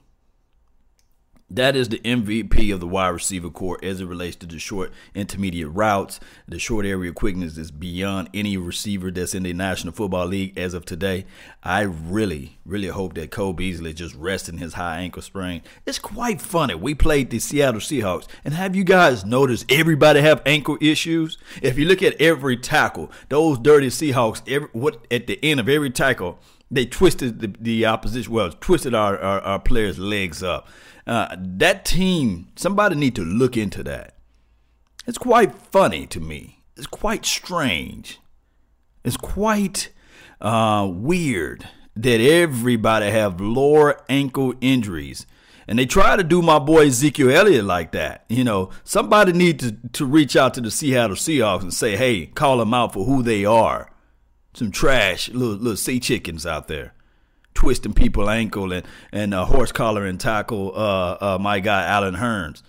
that 1.56 1.76
is 1.76 1.90
the 1.90 2.00
MVP 2.00 2.74
of 2.74 2.80
the 2.80 2.88
wide 2.88 3.10
receiver 3.10 3.50
corps 3.50 3.78
as 3.84 4.00
it 4.00 4.06
relates 4.06 4.38
to 4.38 4.46
the 4.46 4.58
short 4.58 4.92
intermediate 5.14 5.70
routes. 5.70 6.20
The 6.48 6.60
short 6.60 6.86
area 6.86 7.12
quickness 7.12 7.58
is 7.58 7.72
beyond 7.72 8.30
any 8.34 8.56
receiver 8.56 9.12
that's 9.12 9.36
in 9.36 9.44
the 9.44 9.52
National 9.54 9.94
Football 9.94 10.28
League 10.28 10.58
as 10.58 10.74
of 10.74 10.86
today. 10.86 11.26
I 11.62 11.82
really, 11.82 12.58
really 12.66 12.88
hope 12.88 13.16
that 13.16 13.32
Cole 13.32 13.52
Beasley 13.52 13.94
just 13.94 14.16
resting 14.16 14.60
his 14.60 14.74
high 14.74 15.00
ankle 15.00 15.22
sprain. 15.22 15.62
It's 15.86 16.00
quite 16.00 16.42
funny. 16.42 16.74
We 16.74 16.96
played 16.96 17.30
the 17.30 17.40
Seattle 17.40 17.82
Seahawks, 17.82 18.28
and 18.46 18.54
have 18.54 18.76
you 18.76 18.86
guys 18.86 19.26
noticed 19.26 19.70
everybody 19.70 20.22
have 20.22 20.42
ankle 20.46 20.78
issues? 20.80 21.38
If 21.62 21.78
you 21.78 21.86
look 21.86 22.02
at 22.02 22.20
every 22.22 22.56
tackle, 22.56 23.12
those 23.28 23.60
dirty 23.60 23.88
Seahawks, 23.88 24.42
every, 24.48 24.70
what 24.72 25.06
at 25.12 25.28
the 25.28 25.38
end 25.44 25.60
of 25.60 25.68
every 25.68 25.90
tackle, 25.90 26.40
they 26.72 26.86
twisted 26.86 27.40
the, 27.42 27.54
the 27.60 27.86
opposition, 27.86 28.32
well, 28.32 28.52
twisted 28.52 28.96
our, 28.96 29.18
our, 29.20 29.42
our 29.42 29.60
players' 29.60 30.00
legs 30.00 30.42
up. 30.42 30.70
Uh, 31.06 31.36
that 31.38 31.86
team, 31.86 32.50
somebody 32.56 32.96
need 32.96 33.16
to 33.16 33.24
look 33.24 33.58
into 33.58 33.84
that. 33.84 34.16
It's 35.08 35.18
quite 35.18 35.54
funny 35.54 36.06
to 36.08 36.20
me. 36.20 36.64
It's 36.78 36.88
quite 36.88 37.26
strange. 37.26 38.20
It's 39.04 39.18
quite 39.18 39.90
uh, 40.40 40.88
weird 40.92 41.68
that 41.96 42.22
everybody 42.22 43.10
have 43.10 43.42
lower 43.42 44.02
ankle 44.10 44.54
injuries. 44.62 45.26
And 45.68 45.80
they 45.80 45.86
try 45.86 46.16
to 46.16 46.24
do 46.24 46.42
my 46.42 46.60
boy 46.60 46.88
Ezekiel 46.88 47.32
Elliott 47.32 47.66
like 47.66 47.92
that. 47.94 48.26
You 48.30 48.44
know, 48.44 48.72
somebody 48.84 49.34
need 49.34 49.60
to, 49.60 49.76
to 49.94 50.06
reach 50.06 50.36
out 50.36 50.54
to 50.56 50.62
the 50.62 50.72
Seattle 50.72 51.16
Seahawks 51.16 51.62
and 51.62 51.74
say, 51.74 51.96
hey, 51.96 52.28
call 52.28 52.58
them 52.58 52.74
out 52.74 52.94
for 52.94 53.06
who 53.06 53.24
they 53.24 53.46
are. 53.46 53.92
Some 54.54 54.72
trash 54.72 55.30
little, 55.30 55.56
little 55.56 55.78
sea 55.78 56.00
chickens 56.00 56.46
out 56.46 56.68
there 56.68 56.94
twisting 57.54 57.94
people 57.94 58.30
ankle 58.30 58.72
and 58.72 58.86
and 59.12 59.34
horse 59.34 59.72
collar 59.72 60.06
and 60.06 60.20
tackle 60.20 60.72
uh, 60.76 61.18
uh, 61.22 61.38
my 61.40 61.60
guy 61.60 61.84
Allen 61.84 62.16
Hurns. 62.16 62.62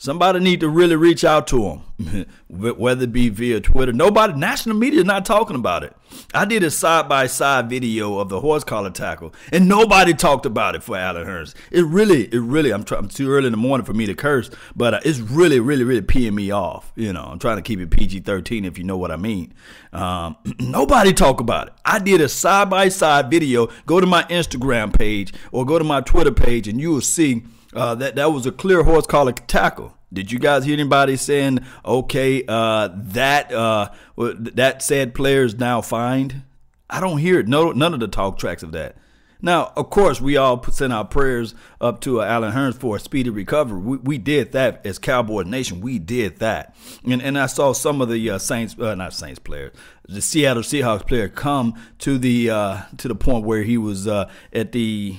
Somebody 0.00 0.38
need 0.38 0.60
to 0.60 0.68
really 0.68 0.94
reach 0.94 1.24
out 1.24 1.48
to 1.48 1.82
him, 1.98 2.26
whether 2.48 3.02
it 3.02 3.12
be 3.12 3.30
via 3.30 3.60
Twitter. 3.60 3.92
Nobody, 3.92 4.32
national 4.34 4.76
media 4.76 5.00
is 5.00 5.04
not 5.04 5.24
talking 5.24 5.56
about 5.56 5.82
it. 5.82 5.92
I 6.32 6.44
did 6.44 6.62
a 6.62 6.70
side 6.70 7.08
by 7.08 7.26
side 7.26 7.68
video 7.68 8.20
of 8.20 8.28
the 8.28 8.38
horse 8.38 8.62
collar 8.62 8.90
tackle, 8.90 9.34
and 9.50 9.68
nobody 9.68 10.14
talked 10.14 10.46
about 10.46 10.76
it 10.76 10.84
for 10.84 10.96
Allen 10.96 11.26
Hurns. 11.26 11.52
It 11.72 11.84
really, 11.84 12.32
it 12.32 12.38
really, 12.38 12.70
I'm, 12.70 12.84
trying 12.84 13.08
too 13.08 13.28
early 13.28 13.46
in 13.46 13.52
the 13.52 13.56
morning 13.58 13.84
for 13.84 13.92
me 13.92 14.06
to 14.06 14.14
curse, 14.14 14.50
but 14.76 14.94
uh, 14.94 15.00
it's 15.04 15.18
really, 15.18 15.58
really, 15.58 15.82
really 15.82 16.02
peeing 16.02 16.32
me 16.32 16.52
off. 16.52 16.92
You 16.94 17.12
know, 17.12 17.24
I'm 17.24 17.40
trying 17.40 17.56
to 17.56 17.62
keep 17.62 17.80
it 17.80 17.90
PG 17.90 18.20
13 18.20 18.64
if 18.64 18.78
you 18.78 18.84
know 18.84 18.96
what 18.96 19.10
I 19.10 19.16
mean. 19.16 19.52
Um, 19.92 20.36
nobody 20.60 21.12
talk 21.12 21.40
about 21.40 21.66
it. 21.66 21.72
I 21.84 21.98
did 21.98 22.20
a 22.20 22.28
side 22.28 22.70
by 22.70 22.88
side 22.88 23.32
video. 23.32 23.66
Go 23.86 24.00
to 24.00 24.06
my 24.06 24.22
Instagram 24.24 24.96
page 24.96 25.34
or 25.50 25.66
go 25.66 25.76
to 25.76 25.84
my 25.84 26.02
Twitter 26.02 26.30
page, 26.30 26.68
and 26.68 26.80
you 26.80 26.92
will 26.92 27.00
see 27.00 27.42
uh, 27.74 27.94
that 27.96 28.16
that 28.16 28.32
was 28.32 28.46
a 28.46 28.52
clear 28.52 28.82
horse 28.82 29.06
collar 29.06 29.32
tackle. 29.32 29.94
Did 30.12 30.32
you 30.32 30.38
guys 30.38 30.64
hear 30.64 30.72
anybody 30.72 31.16
saying, 31.16 31.60
"Okay, 31.84 32.44
uh, 32.48 32.88
that 32.94 33.52
uh, 33.52 33.90
that 34.16 34.82
said 34.82 35.14
player 35.14 35.44
is 35.44 35.58
now 35.58 35.80
fined"? 35.80 36.42
I 36.90 37.00
don't 37.00 37.18
hear 37.18 37.40
it. 37.40 37.48
No, 37.48 37.72
none 37.72 37.92
of 37.92 38.00
the 38.00 38.08
talk 38.08 38.38
tracks 38.38 38.62
of 38.62 38.72
that. 38.72 38.96
Now, 39.40 39.72
of 39.76 39.90
course, 39.90 40.20
we 40.20 40.36
all 40.36 40.62
send 40.64 40.92
our 40.92 41.04
prayers 41.04 41.54
up 41.80 42.00
to 42.00 42.20
uh, 42.20 42.24
Allen 42.24 42.52
Hurns 42.52 42.74
for 42.74 42.96
a 42.96 43.00
speedy 43.00 43.30
recovery. 43.30 43.78
We, 43.78 43.96
we 43.98 44.18
did 44.18 44.52
that 44.52 44.84
as 44.84 44.98
Cowboy 44.98 45.42
Nation. 45.42 45.80
We 45.80 45.98
did 45.98 46.38
that, 46.38 46.74
and 47.04 47.22
and 47.22 47.38
I 47.38 47.46
saw 47.46 47.72
some 47.72 48.00
of 48.00 48.08
the 48.08 48.30
uh, 48.30 48.38
Saints, 48.38 48.76
uh, 48.78 48.94
not 48.94 49.12
Saints 49.12 49.38
players, 49.38 49.74
the 50.08 50.20
Seattle 50.20 50.62
Seahawks 50.62 51.06
player 51.06 51.28
come 51.28 51.74
to 51.98 52.18
the 52.18 52.50
uh, 52.50 52.82
to 52.96 53.08
the 53.08 53.14
point 53.14 53.44
where 53.44 53.62
he 53.62 53.78
was 53.78 54.08
uh, 54.08 54.28
at 54.52 54.72
the 54.72 55.16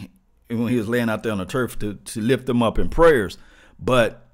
when 0.58 0.68
he 0.68 0.78
was 0.78 0.88
laying 0.88 1.10
out 1.10 1.24
there 1.24 1.32
on 1.32 1.38
the 1.38 1.46
turf 1.46 1.78
to, 1.80 1.94
to 1.94 2.22
lift 2.22 2.46
them 2.46 2.64
up 2.64 2.80
in 2.80 2.90
prayers. 2.90 3.38
But 3.80 4.26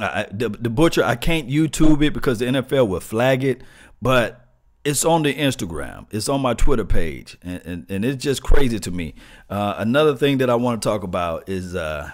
I, 0.00 0.26
the, 0.30 0.48
the 0.48 0.70
butcher, 0.70 1.04
I 1.04 1.16
can't 1.16 1.48
YouTube 1.48 2.02
it 2.02 2.12
because 2.12 2.38
the 2.38 2.46
NFL 2.46 2.88
will 2.88 3.00
flag 3.00 3.44
it, 3.44 3.62
but 4.00 4.46
it's 4.84 5.04
on 5.04 5.22
the 5.22 5.34
Instagram. 5.34 6.06
It's 6.10 6.28
on 6.28 6.40
my 6.40 6.54
Twitter 6.54 6.84
page, 6.84 7.36
and, 7.42 7.62
and, 7.64 7.90
and 7.90 8.04
it's 8.04 8.22
just 8.22 8.42
crazy 8.42 8.78
to 8.80 8.90
me. 8.90 9.14
Uh, 9.50 9.74
another 9.76 10.16
thing 10.16 10.38
that 10.38 10.48
I 10.48 10.54
want 10.54 10.80
to 10.80 10.88
talk 10.88 11.02
about 11.02 11.48
is 11.48 11.74
uh, 11.74 12.10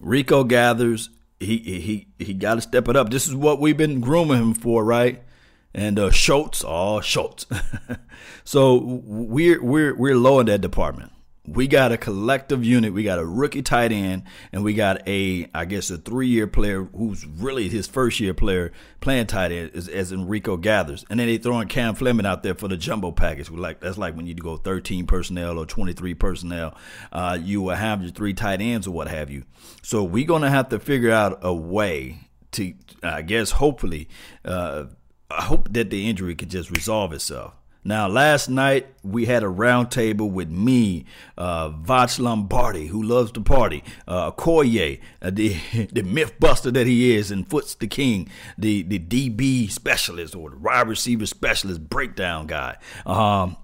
Rico 0.00 0.44
Gathers. 0.44 1.10
He 1.40 1.58
he 1.58 2.06
he 2.24 2.34
got 2.34 2.56
to 2.56 2.60
step 2.60 2.88
it 2.88 2.96
up. 2.96 3.10
This 3.10 3.26
is 3.26 3.34
what 3.34 3.60
we've 3.60 3.76
been 3.76 4.00
grooming 4.00 4.38
him 4.38 4.54
for, 4.54 4.84
right? 4.84 5.22
And 5.74 5.98
uh, 5.98 6.10
Schultz, 6.10 6.64
oh 6.66 7.00
Schultz. 7.00 7.46
so 8.44 8.76
we're 8.76 9.62
we're 9.62 9.94
we're 9.94 10.16
low 10.16 10.40
in 10.40 10.46
that 10.46 10.60
department 10.60 11.12
we 11.46 11.66
got 11.66 11.92
a 11.92 11.98
collective 11.98 12.64
unit. 12.64 12.94
We 12.94 13.02
got 13.02 13.18
a 13.18 13.24
rookie 13.24 13.62
tight 13.62 13.92
end, 13.92 14.22
and 14.52 14.64
we 14.64 14.72
got 14.72 15.06
a, 15.06 15.48
I 15.54 15.66
guess, 15.66 15.90
a 15.90 15.98
three-year 15.98 16.46
player 16.46 16.84
who's 16.84 17.26
really 17.26 17.68
his 17.68 17.86
first-year 17.86 18.32
player 18.32 18.72
playing 19.00 19.26
tight 19.26 19.52
end, 19.52 19.72
as, 19.74 19.88
as 19.88 20.10
Enrico 20.10 20.56
gathers. 20.56 21.04
And 21.10 21.20
then 21.20 21.26
they 21.26 21.36
throwing 21.36 21.68
Cam 21.68 21.94
Fleming 21.94 22.24
out 22.24 22.42
there 22.42 22.54
for 22.54 22.68
the 22.68 22.78
jumbo 22.78 23.12
package. 23.12 23.50
We 23.50 23.58
like 23.58 23.80
that's 23.80 23.98
like 23.98 24.16
when 24.16 24.26
you 24.26 24.34
go 24.34 24.56
13 24.56 25.06
personnel 25.06 25.58
or 25.58 25.66
23 25.66 26.14
personnel, 26.14 26.76
uh, 27.12 27.38
you 27.40 27.60
will 27.60 27.74
have 27.74 28.02
your 28.02 28.10
three 28.10 28.34
tight 28.34 28.62
ends 28.62 28.86
or 28.86 28.92
what 28.92 29.08
have 29.08 29.30
you. 29.30 29.44
So 29.82 30.02
we're 30.02 30.26
gonna 30.26 30.50
have 30.50 30.70
to 30.70 30.78
figure 30.78 31.12
out 31.12 31.40
a 31.42 31.52
way 31.52 32.20
to, 32.52 32.72
I 33.02 33.22
guess, 33.22 33.50
hopefully, 33.52 34.08
uh, 34.44 34.84
I 35.30 35.42
hope 35.42 35.72
that 35.72 35.90
the 35.90 36.08
injury 36.08 36.34
can 36.34 36.48
just 36.48 36.70
resolve 36.70 37.12
itself. 37.12 37.54
Now, 37.84 38.08
last 38.08 38.48
night 38.48 38.86
we 39.02 39.26
had 39.26 39.42
a 39.42 39.46
roundtable 39.46 40.30
with 40.30 40.48
me, 40.48 41.04
uh, 41.36 41.68
Voch 41.68 42.18
Lombardi, 42.18 42.86
who 42.86 43.02
loves 43.02 43.30
to 43.32 43.42
party, 43.42 43.84
uh, 44.08 44.30
Koye, 44.30 45.00
uh, 45.20 45.30
the 45.30 45.56
the 45.92 46.02
myth 46.02 46.40
buster 46.40 46.70
that 46.70 46.86
he 46.86 47.14
is, 47.14 47.30
and 47.30 47.46
Foots 47.46 47.74
the 47.74 47.86
King, 47.86 48.28
the 48.56 48.82
the 48.82 48.98
DB 48.98 49.70
specialist 49.70 50.34
or 50.34 50.50
the 50.50 50.58
wide 50.58 50.88
receiver 50.88 51.26
specialist 51.26 51.88
breakdown 51.90 52.46
guy. 52.46 52.76
Um, 53.04 53.56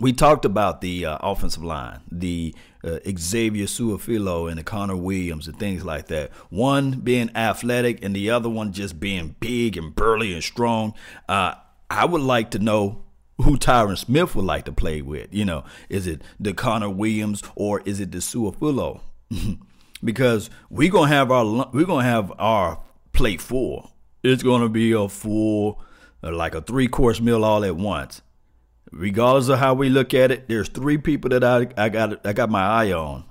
we 0.00 0.12
talked 0.14 0.44
about 0.44 0.80
the 0.80 1.06
uh, 1.06 1.18
offensive 1.20 1.62
line, 1.62 2.00
the 2.10 2.54
uh, 2.82 2.98
Xavier 3.06 3.66
Su'a-Filo 3.66 4.46
and 4.48 4.58
the 4.58 4.64
Connor 4.64 4.96
Williams 4.96 5.46
and 5.46 5.58
things 5.58 5.84
like 5.84 6.06
that. 6.06 6.30
One 6.48 6.92
being 6.92 7.30
athletic 7.36 8.02
and 8.02 8.16
the 8.16 8.30
other 8.30 8.48
one 8.48 8.72
just 8.72 8.98
being 8.98 9.36
big 9.40 9.76
and 9.76 9.94
burly 9.94 10.32
and 10.32 10.42
strong. 10.42 10.94
Uh, 11.28 11.54
I 11.90 12.06
would 12.06 12.22
like 12.22 12.52
to 12.52 12.58
know 12.58 13.02
who 13.42 13.56
Tyron 13.56 13.98
Smith 13.98 14.34
would 14.34 14.44
like 14.44 14.64
to 14.66 14.72
play 14.72 15.02
with. 15.02 15.32
You 15.32 15.44
know, 15.44 15.64
is 15.88 16.06
it 16.06 16.22
the 16.38 16.52
Connor 16.52 16.90
Williams 16.90 17.42
or 17.54 17.80
is 17.80 18.00
it 18.00 18.12
the 18.12 18.18
Su'a-Filo? 18.18 19.00
because 20.04 20.50
we're 20.68 20.90
gonna 20.90 21.08
have 21.08 21.30
our 21.30 21.70
we're 21.72 21.86
gonna 21.86 22.04
have 22.04 22.32
our 22.38 22.80
plate 23.12 23.40
full. 23.40 23.90
It's 24.22 24.42
gonna 24.42 24.68
be 24.68 24.92
a 24.92 25.08
full, 25.08 25.80
uh, 26.22 26.32
like 26.32 26.54
a 26.54 26.60
three 26.60 26.88
course 26.88 27.20
meal 27.20 27.44
all 27.44 27.64
at 27.64 27.76
once. 27.76 28.22
Regardless 28.92 29.48
of 29.48 29.58
how 29.58 29.74
we 29.74 29.88
look 29.88 30.14
at 30.14 30.30
it, 30.30 30.48
there's 30.48 30.68
three 30.68 30.98
people 30.98 31.30
that 31.30 31.44
I 31.44 31.68
I 31.76 31.88
got 31.88 32.26
I 32.26 32.32
got 32.32 32.50
my 32.50 32.62
eye 32.62 32.92
on 32.92 33.24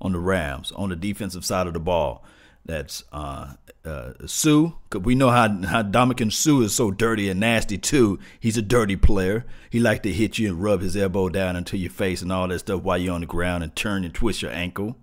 on 0.00 0.12
the 0.12 0.18
Rams 0.18 0.72
on 0.72 0.90
the 0.90 0.96
defensive 0.96 1.44
side 1.44 1.66
of 1.66 1.72
the 1.72 1.80
ball. 1.80 2.24
That's 2.64 3.02
uh, 3.12 3.54
uh, 3.84 4.12
Suh. 4.26 4.70
Cause 4.90 5.02
we 5.02 5.14
know 5.14 5.30
how 5.30 5.48
how 5.64 5.82
Ndamukong 5.82 6.32
Suh 6.32 6.60
is 6.60 6.74
so 6.74 6.90
dirty 6.90 7.28
and 7.28 7.40
nasty 7.40 7.78
too. 7.78 8.18
He's 8.38 8.56
a 8.56 8.62
dirty 8.62 8.96
player. 8.96 9.44
He 9.70 9.80
like 9.80 10.02
to 10.04 10.12
hit 10.12 10.38
you 10.38 10.48
and 10.48 10.62
rub 10.62 10.80
his 10.80 10.96
elbow 10.96 11.28
down 11.28 11.56
into 11.56 11.76
your 11.76 11.90
face 11.90 12.22
and 12.22 12.32
all 12.32 12.48
that 12.48 12.60
stuff 12.60 12.82
while 12.82 12.98
you're 12.98 13.14
on 13.14 13.22
the 13.22 13.26
ground 13.26 13.62
and 13.64 13.74
turn 13.74 14.04
and 14.04 14.14
twist 14.14 14.42
your 14.42 14.52
ankle. 14.52 14.96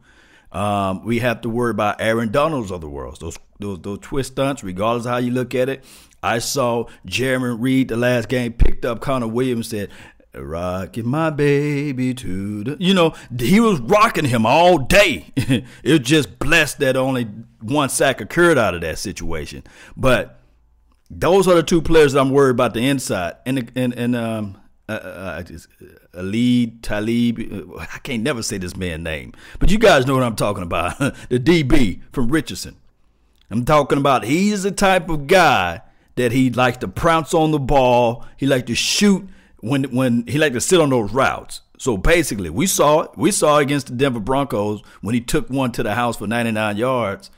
Um, 0.52 1.06
we 1.06 1.20
have 1.20 1.42
to 1.42 1.50
worry 1.50 1.72
about 1.72 2.02
Aaron 2.02 2.32
Donalds 2.32 2.72
of 2.72 2.82
the 2.82 2.90
world. 2.90 3.20
Those 3.20 3.38
those 3.60 3.82
those 3.82 4.00
twist 4.02 4.34
stunts, 4.34 4.64
regardless 4.64 5.06
of 5.06 5.12
how 5.12 5.18
you 5.18 5.32
look 5.32 5.54
at 5.54 5.70
it. 5.70 5.84
I 6.22 6.40
saw 6.40 6.86
Jeremy 7.06 7.56
Reed 7.56 7.88
the 7.88 7.98
last 7.98 8.28
game 8.28 8.54
picked 8.54 8.84
up 8.84 9.00
Connor 9.00 9.28
Williams 9.28 9.70
said, 9.70 9.90
Rocking 10.34 11.08
my 11.08 11.32
baby 11.32 12.14
to 12.14 12.64
the. 12.64 12.78
You 12.80 12.94
know, 12.94 13.16
he 13.38 13.60
was 13.60 13.80
rocking 13.80 14.26
him 14.26 14.46
all 14.46 14.78
day. 14.78 15.32
it 15.84 16.00
just 16.00 16.38
blessed 16.38 16.80
that 16.80 16.96
only 16.96 17.24
one 17.62 17.90
sack 17.90 18.22
occurred 18.22 18.58
out 18.58 18.76
of 18.76 18.82
that 18.82 19.00
situation. 19.00 19.64
But 19.98 20.40
those 21.10 21.48
are 21.48 21.56
the 21.56 21.64
two 21.64 21.82
players 21.82 22.14
that 22.14 22.20
I'm 22.20 22.30
worried 22.30 22.52
about 22.52 22.76
the 22.76 22.88
inside. 22.88 23.38
And, 23.46 23.72
and, 23.76 23.94
and 23.96 24.16
um, 24.16 24.62
uh, 24.88 24.92
uh, 24.92 25.44
uh 26.14 26.22
lead 26.22 26.84
Talib. 26.84 27.40
Uh, 27.40 27.80
I 27.80 27.98
can't 28.00 28.22
never 28.22 28.44
say 28.44 28.60
this 28.60 28.76
man's 28.76 29.04
name, 29.04 29.34
but 29.60 29.72
you 29.72 29.80
guys 29.80 30.06
know 30.06 30.14
what 30.14 30.24
I'm 30.24 30.36
talking 30.36 30.64
about. 30.64 30.98
the 31.30 31.40
DB 31.40 32.02
from 32.12 32.30
Richardson. 32.30 32.76
I'm 33.52 33.66
talking 33.66 33.98
about 33.98 34.26
he's 34.26 34.62
the 34.62 34.72
type 34.72 35.10
of 35.10 35.26
guy 35.26 35.82
that 36.16 36.32
he 36.32 36.52
likes 36.52 36.78
to 36.78 36.88
prounce 36.88 37.34
on 37.34 37.52
the 37.52 37.60
ball. 37.60 38.26
He 38.38 38.46
likes 38.46 38.68
to 38.68 38.76
shoot 38.76 39.28
when 39.62 39.84
when 39.86 40.26
he 40.28 40.38
liked 40.38 40.56
to 40.56 40.62
sit 40.62 40.80
on 40.80 40.90
those 40.90 41.12
routes. 41.12 41.62
So 41.78 41.98
basically, 41.98 42.50
we 42.50 42.68
saw 42.68 43.02
it. 43.02 43.12
We 43.16 43.32
saw 43.32 43.58
against 43.58 43.88
the 43.88 43.94
Denver 43.94 44.20
Broncos 44.20 44.82
when 45.02 45.16
he 45.16 45.22
took 45.22 45.50
one 45.50 45.72
to 45.74 45.84
the 45.84 45.96
house 45.96 46.18
for 46.18 46.28
99 46.28 46.78
yards. 46.78 47.32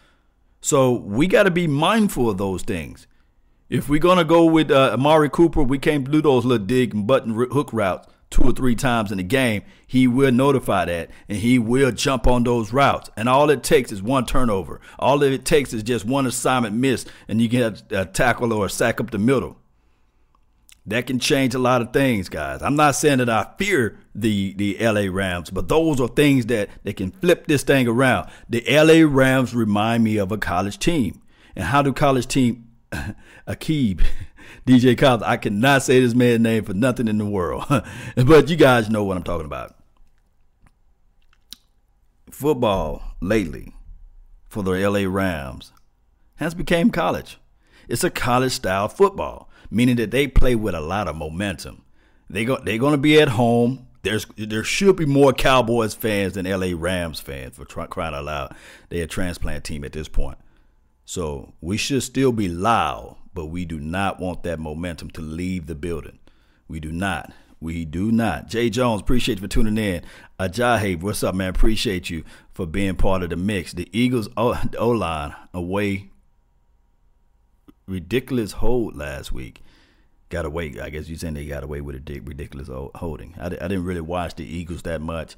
So 0.62 0.92
we 0.92 1.28
got 1.28 1.44
to 1.44 1.52
be 1.52 1.68
mindful 1.68 2.30
of 2.30 2.38
those 2.38 2.64
things. 2.64 3.08
If 3.70 3.88
we're 3.88 4.00
gonna 4.00 4.26
go 4.26 4.46
with 4.46 4.70
uh, 4.70 4.92
Amari 4.94 5.30
Cooper, 5.30 5.64
we 5.64 5.80
can't 5.80 6.10
do 6.10 6.22
those 6.22 6.44
little 6.44 6.66
dig 6.66 6.94
and 6.94 7.08
button 7.08 7.34
hook 7.34 7.70
routes 7.72 8.08
two 8.32 8.44
or 8.44 8.52
three 8.52 8.76
times 8.76 9.12
in 9.12 9.18
the 9.18 9.24
game. 9.24 9.62
He 9.86 10.08
will 10.08 10.32
notify 10.32 10.86
that 10.86 11.12
and 11.30 11.38
he 11.38 11.60
will 11.60 11.92
jump 11.92 12.26
on 12.26 12.44
those 12.44 12.74
routes. 12.74 13.10
And 13.16 13.30
all 13.30 13.50
it 13.50 13.62
takes 13.62 13.92
is 13.92 14.02
one 14.02 14.26
turnover. 14.26 14.82
All 14.98 15.22
it 15.22 15.46
takes 15.46 15.74
is 15.74 15.84
just 15.84 16.06
one 16.06 16.26
assignment 16.26 16.76
missed, 16.76 17.10
and 17.28 17.42
you 17.42 17.48
get 17.48 17.84
a 17.92 18.06
tackle 18.06 18.54
or 18.54 18.66
a 18.66 18.70
sack 18.70 19.00
up 19.00 19.12
the 19.12 19.20
middle. 19.20 19.58
That 20.88 21.06
can 21.06 21.20
change 21.20 21.54
a 21.54 21.60
lot 21.60 21.82
of 21.82 21.94
things, 21.94 22.28
guys. 22.28 22.64
I'm 22.64 22.76
not 22.76 22.96
saying 22.96 23.20
that 23.20 23.30
I 23.30 23.48
fear 23.58 24.00
the 24.16 24.54
the 24.54 24.78
LA 24.80 25.14
Rams, 25.14 25.52
but 25.52 25.68
those 25.68 26.02
are 26.02 26.08
things 26.08 26.48
that 26.48 26.70
that 26.84 26.98
can 26.98 27.12
flip 27.12 27.46
this 27.48 27.64
thing 27.64 27.88
around. 27.88 28.30
The 28.50 28.64
LA 28.68 29.08
Rams 29.08 29.54
remind 29.54 30.04
me 30.04 30.18
of 30.18 30.32
a 30.32 30.38
college 30.38 30.80
team. 30.80 31.22
And 31.56 31.66
how 31.66 31.82
do 31.82 31.94
college 31.94 32.28
team 32.28 32.68
Akib 33.48 34.04
DJ 34.66 34.98
Cobbs, 34.98 35.24
I 35.24 35.38
cannot 35.38 35.84
say 35.84 36.00
this 36.00 36.14
man's 36.14 36.42
name 36.42 36.64
for 36.64 36.74
nothing 36.74 37.08
in 37.08 37.18
the 37.18 37.26
world. 37.26 37.66
but 38.16 38.50
you 38.50 38.56
guys 38.56 38.90
know 38.90 39.04
what 39.04 39.18
I'm 39.18 39.24
talking 39.24 39.46
about. 39.46 39.76
Football 42.30 43.04
lately 43.20 43.74
for 44.48 44.64
the 44.64 44.72
LA 44.72 45.06
Rams 45.08 45.72
has 46.36 46.54
become 46.54 46.92
college. 46.92 47.38
It's 47.88 48.04
a 48.04 48.10
college 48.10 48.54
style 48.54 48.88
football 48.88 49.50
meaning 49.72 49.96
that 49.96 50.12
they 50.12 50.28
play 50.28 50.54
with 50.54 50.76
a 50.76 50.82
lot 50.82 51.08
of 51.08 51.16
momentum. 51.16 51.84
They 52.30 52.46
go, 52.46 52.58
they're 52.58 52.78
going 52.78 52.94
to 52.94 52.98
be 52.98 53.20
at 53.20 53.30
home. 53.30 53.88
There's 54.04 54.26
there 54.38 54.64
should 54.64 54.96
be 54.96 55.06
more 55.06 55.32
Cowboys 55.32 55.94
fans 55.94 56.34
than 56.34 56.46
LA 56.46 56.72
Rams 56.76 57.20
fans 57.20 57.56
for 57.56 57.66
try, 57.66 57.86
crying 57.86 58.16
out 58.16 58.26
loud. 58.26 58.56
They're 58.90 59.04
a 59.04 59.08
transplant 59.08 59.64
team 59.64 59.84
at 59.84 59.94
this 59.94 60.08
point. 60.08 60.38
So 61.06 61.54
we 61.62 61.78
should 61.78 62.04
still 62.04 62.32
be 62.32 62.48
loud, 62.48 63.18
but 63.34 63.48
we 63.48 63.66
do 63.66 63.80
not 63.80 64.20
want 64.20 64.44
that 64.44 64.60
momentum 64.60 65.10
to 65.12 65.22
leave 65.22 65.68
the 65.68 65.76
building. 65.76 66.20
We 66.68 66.80
do 66.80 66.92
not. 66.92 67.32
We 67.60 67.86
do 67.86 68.12
not. 68.12 68.48
Jay 68.48 68.70
Jones, 68.70 69.02
appreciate 69.02 69.38
you 69.38 69.42
for 69.42 69.48
tuning 69.48 69.78
in. 69.78 70.04
Ajahay, 70.40 71.00
what's 71.00 71.24
up, 71.24 71.36
man? 71.36 71.50
Appreciate 71.50 72.10
you 72.10 72.24
for 72.54 72.66
being 72.66 72.96
part 72.96 73.22
of 73.22 73.30
the 73.30 73.36
mix. 73.36 73.74
The 73.74 73.88
Eagles 73.92 74.30
O 74.36 74.90
line 74.90 75.36
away 75.54 76.11
ridiculous 77.92 78.54
hold 78.54 78.96
last 78.96 79.32
week. 79.32 79.62
Got 80.30 80.46
away. 80.46 80.80
I 80.82 80.90
guess 80.90 81.10
you're 81.10 81.18
saying 81.18 81.34
they 81.34 81.46
got 81.46 81.64
away 81.64 81.82
with 81.82 81.96
a 81.96 82.20
ridiculous 82.22 82.70
holding. 82.96 83.36
I, 83.40 83.48
I 83.48 83.50
didn't 83.50 83.84
really 83.84 84.02
watch 84.02 84.36
the 84.36 84.46
Eagles 84.46 84.84
that 84.84 85.02
much. 85.02 85.36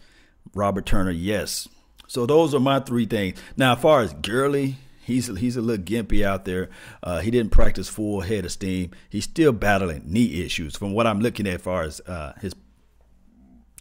Robert 0.54 0.86
Turner, 0.86 1.12
yes. 1.12 1.68
So 2.08 2.26
those 2.26 2.54
are 2.54 2.60
my 2.60 2.80
three 2.80 3.06
things. 3.06 3.39
Now, 3.58 3.74
as 3.74 3.82
far 3.82 4.02
as 4.02 4.13
Gurley, 4.13 4.76
he's 5.04 5.28
he's 5.38 5.58
a 5.58 5.62
little 5.62 5.84
gimpy 5.84 6.24
out 6.24 6.46
there. 6.46 6.70
Uh, 7.02 7.22
he 7.22 7.32
didn't 7.32 7.52
practice 7.52 7.89
full 7.89 8.22
head 8.22 8.46
of 8.46 8.52
steam. 8.52 8.92
He's 9.10 9.24
still 9.24 9.52
battling 9.52 10.04
knee 10.06 10.44
issues. 10.46 10.76
From 10.76 10.94
what 10.94 11.08
I'm 11.08 11.22
looking 11.22 11.48
at, 11.48 11.56
as 11.56 11.62
far 11.62 11.84
as 11.84 12.00
uh, 12.02 12.34
his 12.39 12.54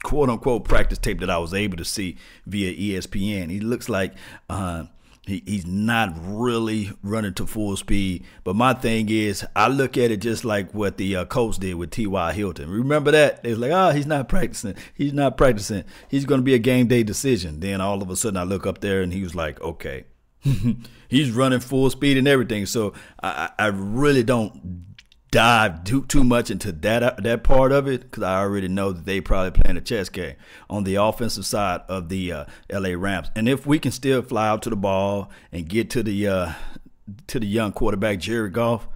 quote 0.02 0.30
unquote 0.30 0.64
practice 0.64 0.98
tape 0.98 1.20
that 1.20 1.30
I 1.30 1.38
was 1.38 1.52
able 1.52 1.76
to 1.76 1.84
see 1.84 2.16
via 2.46 2.72
ESPN, 2.72 3.50
he 3.50 3.60
looks 3.60 3.88
like. 3.88 4.14
Uh, 4.48 4.84
he, 5.24 5.42
he's 5.46 5.66
not 5.66 6.14
really 6.16 6.90
running 7.02 7.34
to 7.34 7.46
full 7.46 7.76
speed. 7.76 8.24
But 8.42 8.56
my 8.56 8.74
thing 8.74 9.08
is, 9.08 9.44
I 9.54 9.68
look 9.68 9.96
at 9.96 10.10
it 10.10 10.16
just 10.18 10.44
like 10.44 10.74
what 10.74 10.96
the 10.96 11.16
uh, 11.16 11.24
coach 11.26 11.58
did 11.58 11.74
with 11.74 11.90
T.Y. 11.90 12.32
Hilton. 12.32 12.68
Remember 12.68 13.12
that? 13.12 13.42
They 13.42 13.54
like, 13.54 13.70
oh, 13.70 13.90
he's 13.90 14.06
not 14.06 14.28
practicing. 14.28 14.74
He's 14.94 15.12
not 15.12 15.36
practicing. 15.36 15.84
He's 16.08 16.26
going 16.26 16.40
to 16.40 16.44
be 16.44 16.54
a 16.54 16.58
game 16.58 16.88
day 16.88 17.04
decision. 17.04 17.60
Then 17.60 17.80
all 17.80 18.02
of 18.02 18.10
a 18.10 18.16
sudden 18.16 18.36
I 18.36 18.42
look 18.42 18.66
up 18.66 18.80
there 18.80 19.00
and 19.00 19.12
he 19.12 19.22
was 19.22 19.34
like, 19.34 19.60
okay. 19.60 20.04
he's 21.08 21.30
running 21.30 21.60
full 21.60 21.88
speed 21.88 22.16
and 22.16 22.26
everything. 22.26 22.66
So 22.66 22.94
I, 23.22 23.50
I 23.58 23.66
really 23.66 24.24
don't 24.24 24.91
dive 25.32 25.82
too 25.82 26.04
too 26.04 26.22
much 26.22 26.50
into 26.50 26.70
that 26.70 27.22
that 27.22 27.42
part 27.42 27.72
of 27.72 27.88
it 27.88 28.02
because 28.02 28.22
I 28.22 28.38
already 28.38 28.68
know 28.68 28.92
that 28.92 29.06
they 29.06 29.20
probably 29.20 29.50
playing 29.50 29.78
a 29.78 29.80
chess 29.80 30.08
game 30.08 30.36
on 30.70 30.84
the 30.84 30.96
offensive 30.96 31.46
side 31.46 31.80
of 31.88 32.08
the 32.10 32.32
uh, 32.32 32.44
L.A. 32.70 32.94
Rams. 32.94 33.30
And 33.34 33.48
if 33.48 33.66
we 33.66 33.80
can 33.80 33.90
still 33.90 34.22
fly 34.22 34.46
out 34.46 34.62
to 34.62 34.70
the 34.70 34.76
ball 34.76 35.30
and 35.50 35.68
get 35.68 35.90
to 35.90 36.02
the 36.02 36.28
uh, 36.28 36.52
to 37.26 37.40
the 37.40 37.46
young 37.46 37.72
quarterback 37.72 38.20
Jerry 38.20 38.50
Goff, 38.50 38.86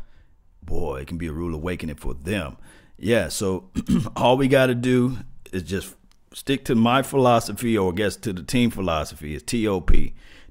boy, 0.62 1.00
it 1.00 1.08
can 1.08 1.18
be 1.18 1.26
a 1.26 1.32
rude 1.32 1.54
awakening 1.54 1.96
for 1.96 2.14
them. 2.14 2.58
Yeah, 2.98 3.28
so 3.28 3.70
all 4.16 4.36
we 4.36 4.46
got 4.46 4.66
to 4.66 4.74
do 4.74 5.18
is 5.52 5.62
just 5.62 5.94
stick 6.32 6.66
to 6.66 6.74
my 6.74 7.02
philosophy, 7.02 7.76
or 7.78 7.92
I 7.92 7.96
guess 7.96 8.14
to 8.16 8.32
the 8.32 8.42
team 8.42 8.70
philosophy, 8.70 9.34
is 9.34 9.42
TOP 9.42 9.90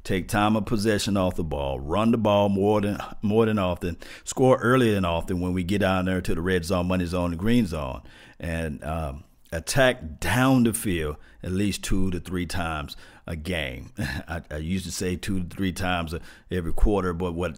take 0.05 0.27
time 0.27 0.55
of 0.55 0.65
possession 0.65 1.17
off 1.17 1.35
the 1.35 1.43
ball, 1.43 1.79
run 1.79 2.11
the 2.11 2.17
ball 2.17 2.47
more 2.47 2.79
than 2.79 2.97
more 3.21 3.45
than 3.45 3.59
often, 3.59 3.97
score 4.23 4.57
earlier 4.57 4.93
than 4.93 5.03
often 5.03 5.41
when 5.41 5.51
we 5.53 5.63
get 5.63 5.79
down 5.79 6.05
there 6.05 6.21
to 6.21 6.35
the 6.35 6.41
red 6.41 6.63
zone, 6.63 6.87
money 6.87 7.05
zone, 7.05 7.31
the 7.31 7.37
green 7.37 7.65
zone, 7.65 8.01
and 8.39 8.81
um, 8.83 9.23
attack 9.51 10.19
down 10.19 10.63
the 10.63 10.73
field 10.73 11.17
at 11.43 11.51
least 11.51 11.83
two 11.83 12.11
to 12.11 12.19
three 12.19 12.45
times 12.45 12.95
a 13.27 13.35
game. 13.35 13.91
I, 13.99 14.41
I 14.49 14.57
used 14.57 14.85
to 14.85 14.91
say 14.91 15.15
two 15.15 15.43
to 15.43 15.55
three 15.55 15.73
times 15.73 16.13
every 16.49 16.73
quarter, 16.73 17.11
but 17.11 17.33
what 17.33 17.57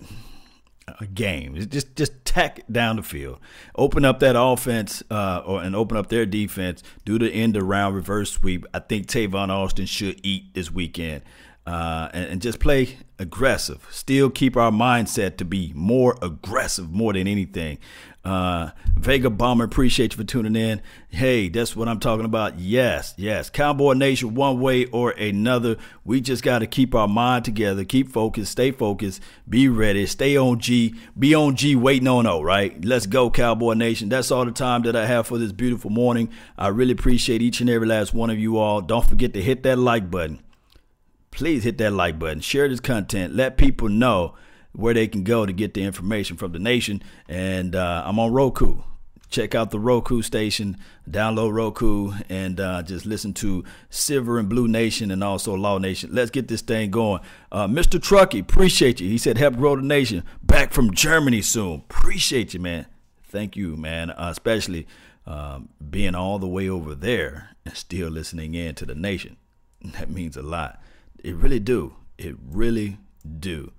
a 1.00 1.06
game. 1.06 1.56
Just 1.70 1.96
just 1.96 2.24
tack 2.24 2.62
down 2.72 2.96
the 2.96 3.04
field, 3.04 3.40
open 3.76 4.06
up 4.06 4.20
that 4.22 4.40
offense, 4.40 5.04
uh, 5.12 5.42
or 5.46 5.62
and 5.62 5.76
open 5.76 5.98
up 5.98 6.08
their 6.08 6.26
defense. 6.26 6.82
Do 7.04 7.20
the 7.20 7.30
end 7.30 7.58
around 7.58 7.94
reverse 7.94 8.32
sweep. 8.32 8.66
I 8.74 8.80
think 8.80 9.08
Tavon 9.08 9.50
Austin 9.50 9.86
should 9.86 10.22
eat 10.24 10.54
this 10.54 10.72
weekend 10.72 11.24
uh, 11.68 12.10
and, 12.14 12.26
and, 12.32 12.42
just 12.42 12.62
play 12.62 12.98
aggressive. 13.20 13.86
Still 13.92 14.30
keep 14.30 14.56
our 14.56 14.72
mindset 14.72 15.36
to 15.38 15.44
be 15.44 15.74
more 15.76 16.18
aggressive 16.22 16.94
more 16.94 17.12
than 17.12 17.28
anything. 17.28 17.78
Uh, 18.24 18.70
Vega 18.96 19.30
Bomber, 19.30 19.66
appreciate 19.66 20.14
you 20.14 20.18
for 20.18 20.24
tuning 20.24 20.56
in. 20.56 20.82
Hey, 21.10 21.50
that's 21.50 21.76
what 21.76 21.90
I'm 21.90 22.00
talking 22.00 22.24
about. 22.24 22.58
Yes, 22.58 23.14
yes. 23.18 23.50
Cowboy 23.50 23.94
Nation, 23.94 24.34
one 24.34 24.62
way 24.62 24.86
or 24.86 25.12
another. 25.12 25.76
We 26.06 26.22
just 26.22 26.42
got 26.42 26.60
to 26.60 26.68
keep 26.68 26.96
our 26.96 27.08
mind 27.08 27.44
together, 27.44 27.84
keep 27.84 28.14
focused, 28.14 28.54
stay 28.54 28.72
focused, 28.72 29.22
be 29.50 29.68
ready, 29.68 30.06
stay 30.06 30.38
on 30.38 30.60
G, 30.60 30.96
be 31.20 31.36
on 31.36 31.58
G, 31.58 31.76
waiting 31.76 32.08
on 32.08 32.26
O, 32.28 32.42
right? 32.42 32.84
Let's 32.84 33.08
go, 33.08 33.30
Cowboy 33.30 33.74
Nation. 33.74 34.08
That's 34.08 34.32
all 34.32 34.46
the 34.46 34.52
time 34.54 34.84
that 34.84 34.96
I 34.96 35.06
have 35.06 35.28
for 35.28 35.38
this 35.38 35.52
beautiful 35.52 35.90
morning. 35.90 36.30
I 36.58 36.70
really 36.70 36.94
appreciate 36.94 37.42
each 37.42 37.60
and 37.60 37.70
every 37.70 37.88
last 37.88 38.14
one 38.14 38.30
of 38.30 38.40
you 38.40 38.58
all. 38.58 38.80
Don't 38.80 39.08
forget 39.08 39.34
to 39.34 39.42
hit 39.42 39.64
that 39.64 39.78
like 39.78 40.10
button 40.10 40.40
please 41.38 41.64
hit 41.64 41.78
that 41.78 41.94
like 41.94 42.18
button, 42.18 42.40
share 42.40 42.68
this 42.68 42.80
content, 42.80 43.36
let 43.36 43.58
people 43.58 43.88
know 43.88 44.34
where 44.72 44.96
they 44.96 45.08
can 45.08 45.24
go 45.24 45.46
to 45.46 45.54
get 45.54 45.76
the 45.76 45.84
information 45.84 46.36
from 46.36 46.52
the 46.52 46.58
nation. 46.58 47.00
And 47.30 47.76
uh, 47.76 48.02
I'm 48.06 48.18
on 48.18 48.34
Roku. 48.34 48.80
Check 49.30 49.54
out 49.54 49.70
the 49.70 49.80
Roku 49.80 50.24
station, 50.24 50.78
download 51.08 51.54
Roku, 51.54 52.14
and 52.28 52.60
uh, 52.60 52.82
just 52.82 53.06
listen 53.06 53.36
to 53.36 53.64
Silver 53.92 54.40
and 54.40 54.50
Blue 54.50 54.68
Nation 54.68 55.12
and 55.12 55.24
also 55.24 55.54
Law 55.54 55.78
Nation. 55.78 56.10
Let's 56.12 56.32
get 56.32 56.48
this 56.48 56.62
thing 56.62 56.90
going. 56.90 57.22
Uh, 57.52 57.68
Mr. 57.68 58.02
Truckee, 58.02 58.40
appreciate 58.40 59.00
you. 59.00 59.08
He 59.08 59.20
said, 59.20 59.38
help 59.38 59.58
grow 59.58 59.76
the 59.76 59.84
nation. 59.84 60.24
Back 60.42 60.74
from 60.74 60.92
Germany 60.92 61.44
soon. 61.44 61.84
Appreciate 61.88 62.56
you, 62.56 62.60
man. 62.60 62.88
Thank 63.26 63.56
you, 63.56 63.76
man. 63.76 64.10
Uh, 64.10 64.30
especially 64.32 64.88
um, 65.28 65.70
being 65.88 66.16
all 66.16 66.40
the 66.40 66.48
way 66.48 66.68
over 66.68 66.96
there 66.96 67.50
and 67.64 67.78
still 67.78 68.10
listening 68.10 68.56
in 68.56 68.74
to 68.74 68.88
the 68.88 68.96
nation. 68.96 69.38
That 70.00 70.10
means 70.10 70.36
a 70.36 70.42
lot 70.42 70.80
It 71.28 71.36
really 71.36 71.60
do. 71.60 71.94
It 72.18 72.38
really 72.42 73.00
do. 73.40 73.74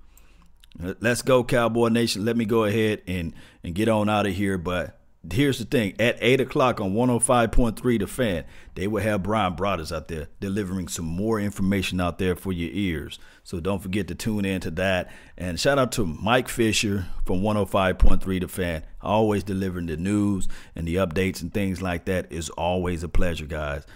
Let's 0.79 1.23
go, 1.23 1.43
Cowboy 1.43 1.89
Nation. 1.89 2.27
Let 2.27 2.37
me 2.37 2.45
go 2.45 2.65
ahead 2.65 3.01
and, 3.07 3.33
and 3.65 3.75
get 3.75 3.89
on 3.89 4.11
out 4.11 4.27
of 4.27 4.35
here. 4.35 4.59
But 4.59 5.01
here's 5.33 5.59
the 5.59 5.65
thing 5.65 5.95
at 5.99 6.19
8 6.21 6.43
o'clock 6.43 6.79
on 6.79 6.93
105.3 6.93 8.01
The 8.01 8.07
Fan, 8.07 8.45
they 8.75 8.87
will 8.87 9.03
have 9.03 9.23
Brian 9.23 9.57
Broaddus 9.57 9.97
out 9.97 10.09
there 10.09 10.29
delivering 10.41 10.89
some 10.89 11.07
more 11.07 11.41
information 11.41 12.03
out 12.03 12.19
there 12.19 12.37
for 12.37 12.53
your 12.53 12.69
ears. 12.71 13.19
So 13.45 13.61
don't 13.61 13.83
forget 13.83 14.09
to 14.09 14.15
tune 14.15 14.45
in 14.45 14.61
to 14.61 14.71
that. 14.73 15.11
And 15.39 15.59
shout 15.59 15.79
out 15.79 15.91
to 15.93 16.05
Mike 16.05 16.51
Fisher 16.51 17.07
from 17.25 17.41
105.3 17.41 18.41
The 18.41 18.49
Fan, 18.49 18.85
always 19.01 19.43
delivering 19.43 19.87
the 19.87 19.97
news 19.97 20.49
and 20.77 20.87
the 20.87 20.97
updates 20.97 21.41
and 21.41 21.55
things 21.55 21.81
like 21.81 22.05
that. 22.05 22.31
is 22.31 22.51
always 22.51 23.03
a 23.03 23.09
pleasure, 23.09 23.47
guys. 23.47 23.87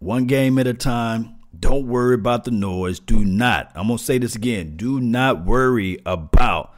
One 0.00 0.24
game 0.26 0.58
at 0.58 0.66
a 0.66 0.74
time 0.74 1.36
don't 1.58 1.86
worry 1.86 2.14
about 2.14 2.44
the 2.44 2.50
noise. 2.50 2.98
Do 2.98 3.24
not, 3.24 3.70
I'm 3.74 3.86
going 3.86 3.98
to 3.98 4.04
say 4.04 4.18
this 4.18 4.34
again, 4.34 4.76
do 4.76 5.00
not 5.00 5.44
worry 5.44 5.98
about 6.06 6.74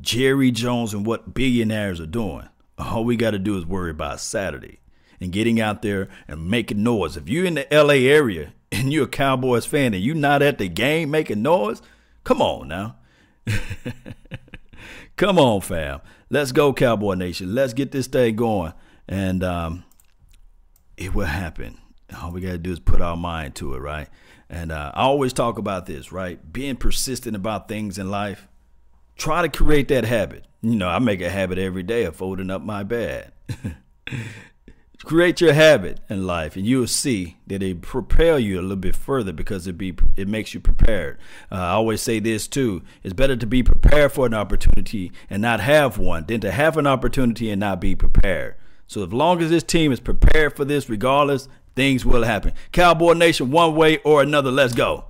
Jerry 0.00 0.50
Jones 0.50 0.92
and 0.92 1.06
what 1.06 1.34
billionaires 1.34 2.00
are 2.00 2.06
doing. 2.06 2.48
All 2.78 3.04
we 3.04 3.16
got 3.16 3.30
to 3.30 3.38
do 3.38 3.56
is 3.56 3.64
worry 3.64 3.90
about 3.90 4.20
Saturday 4.20 4.80
and 5.20 5.32
getting 5.32 5.60
out 5.60 5.82
there 5.82 6.08
and 6.28 6.50
making 6.50 6.82
noise. 6.82 7.16
If 7.16 7.28
you're 7.28 7.46
in 7.46 7.54
the 7.54 7.66
LA 7.70 8.08
area 8.10 8.52
and 8.72 8.92
you're 8.92 9.04
a 9.04 9.08
Cowboys 9.08 9.64
fan 9.64 9.94
and 9.94 10.02
you're 10.02 10.14
not 10.14 10.42
at 10.42 10.58
the 10.58 10.68
game 10.68 11.10
making 11.10 11.42
noise, 11.42 11.80
come 12.24 12.42
on 12.42 12.68
now. 12.68 12.96
come 15.16 15.38
on, 15.38 15.60
fam. 15.60 16.00
Let's 16.28 16.52
go, 16.52 16.72
Cowboy 16.72 17.14
Nation. 17.14 17.54
Let's 17.54 17.72
get 17.72 17.92
this 17.92 18.08
thing 18.08 18.36
going. 18.36 18.74
And 19.08 19.44
um, 19.44 19.84
it 20.96 21.14
will 21.14 21.26
happen. 21.26 21.78
All 22.22 22.30
we 22.30 22.40
got 22.40 22.52
to 22.52 22.58
do 22.58 22.72
is 22.72 22.80
put 22.80 23.00
our 23.00 23.16
mind 23.16 23.54
to 23.56 23.74
it, 23.74 23.78
right? 23.78 24.08
And 24.48 24.70
uh, 24.70 24.92
I 24.94 25.02
always 25.02 25.32
talk 25.32 25.58
about 25.58 25.86
this, 25.86 26.12
right? 26.12 26.52
Being 26.52 26.76
persistent 26.76 27.34
about 27.34 27.68
things 27.68 27.98
in 27.98 28.10
life. 28.10 28.46
Try 29.16 29.42
to 29.42 29.48
create 29.48 29.88
that 29.88 30.04
habit. 30.04 30.46
You 30.62 30.76
know, 30.76 30.88
I 30.88 30.98
make 30.98 31.20
a 31.20 31.30
habit 31.30 31.58
every 31.58 31.82
day 31.82 32.04
of 32.04 32.16
folding 32.16 32.50
up 32.50 32.62
my 32.62 32.82
bed. 32.82 33.32
create 35.04 35.40
your 35.40 35.52
habit 35.52 36.00
in 36.08 36.26
life, 36.26 36.56
and 36.56 36.66
you'll 36.66 36.86
see 36.86 37.36
that 37.46 37.62
it 37.62 37.80
propel 37.82 38.38
you 38.38 38.58
a 38.58 38.62
little 38.62 38.76
bit 38.76 38.96
further 38.96 39.32
because 39.32 39.66
it 39.66 39.78
be 39.78 39.94
it 40.16 40.28
makes 40.28 40.54
you 40.54 40.60
prepared. 40.60 41.18
Uh, 41.50 41.56
I 41.56 41.70
always 41.70 42.02
say 42.02 42.18
this 42.18 42.48
too: 42.48 42.82
it's 43.02 43.14
better 43.14 43.36
to 43.36 43.46
be 43.46 43.62
prepared 43.62 44.12
for 44.12 44.26
an 44.26 44.34
opportunity 44.34 45.12
and 45.30 45.42
not 45.42 45.60
have 45.60 45.98
one 45.98 46.26
than 46.26 46.40
to 46.40 46.50
have 46.50 46.76
an 46.76 46.86
opportunity 46.86 47.50
and 47.50 47.60
not 47.60 47.80
be 47.80 47.94
prepared. 47.94 48.56
So 48.86 49.04
as 49.04 49.12
long 49.12 49.40
as 49.42 49.50
this 49.50 49.62
team 49.62 49.92
is 49.92 50.00
prepared 50.00 50.56
for 50.56 50.64
this, 50.64 50.88
regardless, 50.88 51.48
things 51.76 52.04
will 52.04 52.24
happen. 52.24 52.54
Cowboy 52.72 53.12
Nation, 53.12 53.50
one 53.50 53.76
way 53.76 53.98
or 53.98 54.22
another, 54.22 54.50
let's 54.50 54.74
go. 54.74 55.04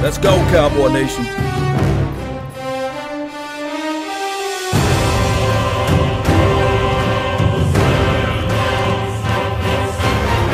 Let's 0.00 0.18
go, 0.18 0.36
Cowboy 0.50 0.92
Nation. 0.92 1.24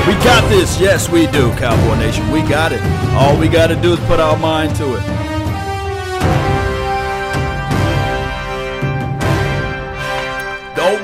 We 0.07 0.15
got 0.23 0.49
this. 0.49 0.81
Yes, 0.81 1.11
we 1.11 1.27
do, 1.27 1.51
Cowboy 1.57 1.97
Nation. 1.97 2.31
We 2.31 2.41
got 2.43 2.73
it. 2.73 2.81
All 3.15 3.37
we 3.39 3.49
got 3.49 3.67
to 3.67 3.77
do 3.77 3.93
is 3.93 4.01
put 4.01 4.21
our 4.21 4.37
mind 4.39 4.75
to 4.77 4.95
it. 4.97 5.24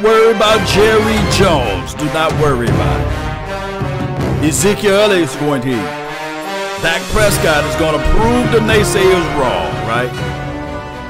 Don't 0.00 0.12
worry 0.12 0.34
about 0.34 0.66
Jerry 0.66 1.32
Jones. 1.36 1.92
Do 1.92 2.06
not 2.14 2.32
worry 2.40 2.68
about 2.68 3.00
it. 4.42 4.48
Ezekiel 4.48 4.94
Elliott 4.94 5.28
is 5.28 5.36
going 5.36 5.60
to. 5.60 5.76
Dak 6.80 7.02
Prescott 7.12 7.62
is 7.66 7.76
going 7.76 8.00
to 8.00 8.08
prove 8.08 8.50
the 8.50 8.60
naysayers 8.60 9.38
wrong, 9.38 9.70
right? 9.86 10.10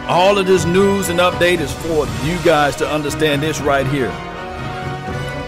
All 0.09 0.38
of 0.38 0.46
this 0.48 0.64
news 0.64 1.09
and 1.09 1.20
update 1.20 1.61
is 1.61 1.72
for 1.72 2.05
you 2.26 2.37
guys 2.44 2.74
to 2.76 2.88
understand 2.88 3.44
this 3.44 3.61
right 3.61 3.87
here. 3.87 4.11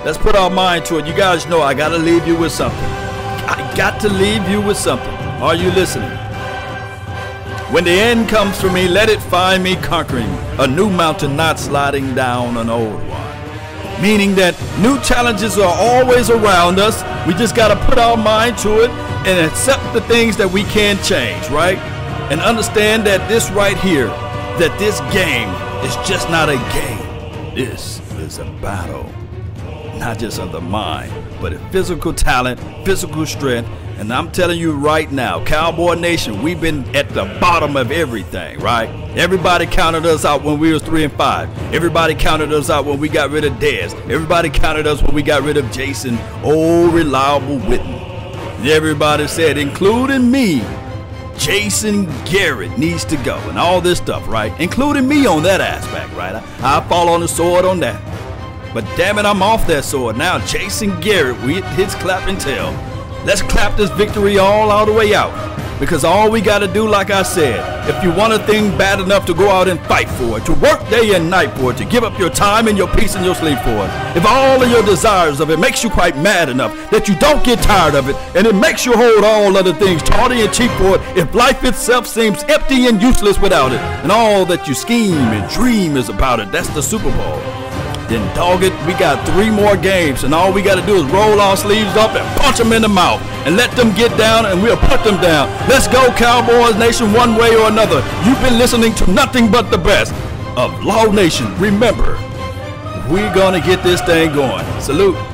Let's 0.05 0.19
put 0.19 0.37
our 0.37 0.51
mind 0.51 0.85
to 0.85 0.99
it. 0.99 1.07
You 1.07 1.15
guys 1.15 1.45
know 1.47 1.63
I 1.63 1.75
got 1.75 1.89
to 1.89 1.99
leave 1.99 2.25
you 2.29 2.37
with 2.37 2.53
something. 2.53 2.79
I 2.79 3.75
got 3.77 4.01
to 4.03 4.09
leave 4.09 4.49
you 4.49 4.61
with 4.61 4.77
something. 4.77 5.17
Are 5.43 5.57
you 5.57 5.73
listening? 5.73 6.17
When 7.73 7.83
the 7.83 7.91
end 7.91 8.29
comes 8.29 8.61
for 8.61 8.71
me, 8.71 8.87
let 8.87 9.09
it 9.09 9.21
find 9.21 9.65
me 9.65 9.75
conquering 9.75 10.31
a 10.61 10.67
new 10.69 10.89
mountain, 10.89 11.35
not 11.35 11.59
sliding 11.59 12.15
down 12.15 12.57
an 12.57 12.71
old 12.71 13.05
one. 13.09 13.32
Meaning 14.03 14.35
that 14.35 14.61
new 14.81 15.01
challenges 15.01 15.57
are 15.59 15.75
always 15.79 16.29
around 16.29 16.81
us. 16.81 17.05
We 17.25 17.35
just 17.35 17.55
got 17.55 17.69
to 17.69 17.77
put 17.87 17.99
our 17.99 18.17
mind 18.17 18.59
to 18.59 18.83
it 18.83 18.91
and 19.25 19.49
accept 19.49 19.95
the 19.95 20.01
things 20.03 20.37
that 20.39 20.51
we 20.51 20.65
can 20.65 21.01
change, 21.05 21.49
right? 21.51 21.79
And 22.33 22.41
understand 22.41 23.07
that 23.07 23.29
this 23.29 23.49
right 23.53 23.79
here, 23.79 24.09
that 24.59 24.77
this 24.81 24.99
game 25.15 25.49
is 25.85 25.95
just 26.09 26.29
not 26.31 26.49
a 26.49 26.57
game. 26.75 27.55
This 27.55 28.01
is 28.19 28.39
a 28.39 28.45
battle. 28.61 29.09
Not 29.99 30.19
just 30.19 30.41
of 30.41 30.51
the 30.51 30.61
mind, 30.61 31.13
but 31.41 31.53
a 31.53 31.61
physical 31.71 32.13
talent, 32.13 32.59
physical 32.85 33.25
strength, 33.25 33.71
and 34.03 34.13
I'm 34.13 34.33
telling 34.33 34.59
you 34.59 34.73
right 34.73 35.11
now, 35.13 35.45
Cowboy 35.45 35.95
Nation, 35.95 36.43
we've 36.43 36.61
been 36.61 36.85
at 36.97 37.09
the 37.11 37.25
bottom 37.41 37.77
of 37.77 37.93
everything, 37.93 38.59
right? 38.59 38.89
Everybody 39.17 39.65
counted 39.65 40.05
us 40.05 40.25
out 40.25 40.43
when 40.43 40.59
we 40.59 40.73
was 40.73 40.83
three 40.83 41.05
and 41.05 41.13
five. 41.13 41.49
Everybody 41.73 42.17
counted 42.17 42.53
us 42.53 42.69
out 42.69 42.85
when 42.85 42.99
we 42.99 43.09
got 43.09 43.31
rid 43.31 43.45
of 43.45 43.53
Dez. 43.55 43.95
Everybody 44.11 44.51
counted 44.51 44.89
us 44.89 45.01
when 45.01 45.15
we 45.15 45.23
got 45.23 45.45
rid 45.45 45.57
of 45.57 45.71
Jason, 45.71 46.19
old 46.43 46.93
reliable 46.93 47.59
Witten. 47.59 47.95
And 48.59 48.67
everybody 48.67 49.29
said, 49.29 49.57
including 49.57 50.29
me, 50.29 50.65
Jason 51.39 52.07
Garrett 52.25 52.77
needs 52.77 53.05
to 53.05 53.17
go, 53.19 53.37
and 53.49 53.57
all 53.57 53.81
this 53.81 53.99
stuff, 53.99 54.27
right? 54.27 54.53
Including 54.61 55.07
me 55.07 55.27
on 55.27 55.45
that 55.45 55.61
aspect, 55.61 56.13
right? 56.15 56.35
I, 56.35 56.79
I 56.79 56.89
fall 56.89 57.09
on 57.09 57.21
the 57.21 57.29
sword 57.29 57.65
on 57.65 57.79
that. 57.81 58.03
But 58.75 58.85
damn 58.97 59.21
it, 59.21 59.27
I'm 59.27 59.43
off 59.43 59.65
that 59.69 59.85
sword 59.85 60.17
now. 60.17 60.45
Jason 60.45 61.01
Garrett, 61.01 61.41
we 61.43 61.63
his 61.77 61.95
clapping 61.95 62.39
tail. 62.39 62.77
Let's 63.25 63.43
clap 63.43 63.77
this 63.77 63.91
victory 63.91 64.39
all 64.39 64.71
all 64.71 64.85
the 64.85 64.93
way 64.93 65.15
out. 65.15 65.53
Because 65.79 66.05
all 66.05 66.31
we 66.31 66.41
got 66.41 66.61
to 66.61 66.69
do, 66.69 66.89
like 66.89 67.11
I 67.11 67.23
said, 67.23 67.59
if 67.89 68.05
you 68.05 68.13
want 68.13 68.33
a 68.33 68.39
thing 68.47 68.77
bad 68.79 69.01
enough 69.01 69.27
to 69.27 69.35
go 69.35 69.51
out 69.51 69.67
and 69.69 69.81
fight 69.87 70.09
for 70.11 70.39
it, 70.39 70.47
to 70.47 70.53
work 70.53 70.79
day 70.89 71.17
and 71.17 71.29
night 71.29 71.51
for 71.59 71.73
it, 71.73 71.77
to 71.79 71.85
give 71.85 72.05
up 72.05 72.17
your 72.21 72.31
time 72.31 72.69
and 72.69 72.79
your 72.79 72.87
peace 72.95 73.17
and 73.17 73.25
your 73.25 73.35
sleep 73.35 73.59
for 73.61 73.71
it, 73.71 74.17
if 74.17 74.25
all 74.25 74.63
of 74.63 74.71
your 74.71 74.85
desires 74.85 75.41
of 75.41 75.51
it 75.51 75.59
makes 75.59 75.83
you 75.83 75.91
quite 75.91 76.17
mad 76.17 76.49
enough 76.49 76.73
that 76.93 77.09
you 77.09 77.19
don't 77.19 77.45
get 77.45 77.61
tired 77.63 77.97
of 77.97 78.09
it, 78.09 78.15
and 78.37 78.47
it 78.47 78.55
makes 78.55 78.87
you 78.87 78.93
hold 78.93 79.25
all 79.25 79.57
other 79.57 79.73
things 79.75 80.03
tawny 80.05 80.43
and 80.43 80.53
cheap 80.53 80.71
for 80.73 80.95
it, 80.95 81.01
if 81.17 81.35
life 81.35 81.65
itself 81.65 82.07
seems 82.07 82.45
empty 82.45 82.87
and 82.87 83.03
useless 83.03 83.41
without 83.41 83.73
it, 83.73 83.81
and 84.05 84.13
all 84.13 84.45
that 84.45 84.69
you 84.69 84.75
scheme 84.75 85.15
and 85.15 85.51
dream 85.51 85.97
is 85.97 86.09
about 86.09 86.39
it, 86.39 86.53
that's 86.53 86.69
the 86.75 86.83
Super 86.83 87.11
Bowl 87.11 87.63
then 88.09 88.23
dog 88.35 88.63
it, 88.63 88.73
we 88.87 88.93
got 88.95 89.25
three 89.29 89.51
more 89.51 89.77
games, 89.77 90.25
and 90.25 90.35
all 90.35 90.53
we 90.53 90.63
got 90.63 90.81
to 90.81 90.87
do 90.87 90.97
is 90.97 91.05
roll 91.13 91.41
our 91.41 91.57
sleeves 91.57 91.97
up 91.97 92.15
and 92.15 92.41
punch 92.41 92.59
them 92.59 92.73
in 92.73 92.83
the 92.83 92.89
mouth 92.89 93.21
and 93.47 93.57
let 93.57 93.75
them 93.77 93.95
get 93.95 94.17
down, 94.17 94.47
and 94.47 94.63
we'll 94.63 94.77
put 94.77 95.03
them 95.05 95.21
down. 95.21 95.49
Let's 95.69 95.89
go, 95.89 96.13
Cowboys 96.13 96.77
Nation, 96.77 97.13
one 97.13 97.37
way 97.37 97.55
or 97.57 97.69
another. 97.69 98.03
You've 98.25 98.41
been 98.41 98.59
listening 98.59 98.95
to 98.97 99.11
nothing 99.11 99.51
but 99.51 99.71
the 99.71 99.79
best 99.79 100.13
of 100.57 100.83
Law 100.85 101.11
Nation. 101.11 101.47
Remember, 101.59 102.19
we're 103.11 103.33
to 103.35 103.61
get 103.61 103.83
this 103.83 104.01
thing 104.03 104.33
going. 104.35 104.65
Salute. 104.81 105.32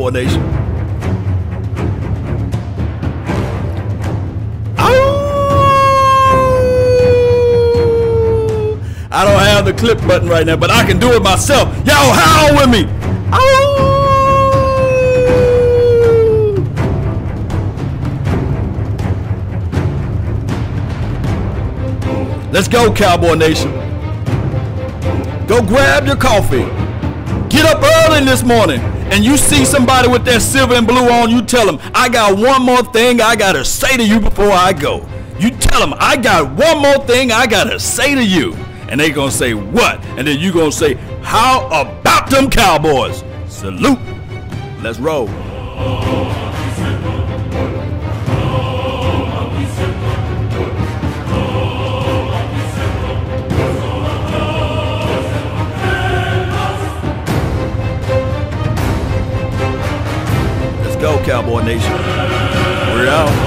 Cowboy 0.00 0.10
Nation. 0.18 0.42
Oh! 4.78 5.18
I 9.10 9.24
don't 9.24 9.38
have 9.40 9.66
the 9.66 9.74
clip 9.74 9.98
button 10.06 10.26
right 10.26 10.46
now, 10.46 10.56
but 10.56 10.70
I 10.70 10.86
can 10.86 10.98
do 10.98 11.12
it 11.12 11.22
myself. 11.22 11.68
Y'all 11.86 12.14
howl 12.14 12.56
with 12.56 12.70
me. 12.70 12.86
Oh! 13.30 13.76
Let's 22.50 22.68
go, 22.68 22.90
Cowboy 22.90 23.34
Nation. 23.34 23.70
Go 25.46 25.62
grab 25.62 26.06
your 26.06 26.16
coffee. 26.16 26.64
Get 27.50 27.66
up 27.66 27.82
early 27.82 28.24
this 28.24 28.42
morning 28.42 28.80
and 29.12 29.24
you 29.24 29.36
see 29.36 29.64
somebody 29.64 30.08
with 30.08 30.24
that 30.26 30.40
silver 30.42 30.74
and 30.74 30.86
blue 30.86 31.08
on, 31.10 31.30
you 31.30 31.42
tell 31.42 31.66
them, 31.66 31.78
I 31.94 32.08
got 32.08 32.38
one 32.38 32.62
more 32.62 32.82
thing 32.92 33.20
I 33.20 33.36
got 33.36 33.52
to 33.52 33.64
say 33.64 33.96
to 33.96 34.06
you 34.06 34.20
before 34.20 34.50
I 34.50 34.72
go. 34.72 35.06
You 35.38 35.50
tell 35.50 35.80
them, 35.80 35.94
I 35.98 36.16
got 36.16 36.52
one 36.52 36.80
more 36.82 37.04
thing 37.06 37.32
I 37.32 37.46
got 37.46 37.64
to 37.64 37.80
say 37.80 38.14
to 38.14 38.24
you. 38.24 38.54
and 38.90 38.98
they 39.00 39.10
gonna 39.10 39.30
say 39.30 39.54
what? 39.54 40.04
And 40.16 40.26
then 40.26 40.38
you 40.40 40.52
gonna 40.52 40.72
say, 40.72 40.94
how 41.22 41.66
about 41.68 42.28
them 42.28 42.50
Cowboys? 42.50 43.22
Salute. 43.46 43.98
Let's 44.82 44.98
roll. 44.98 45.28
go, 61.16 61.24
Cowboy 61.24 61.62
Nation. 61.62 61.92
We're 62.94 63.08
out. 63.08 63.39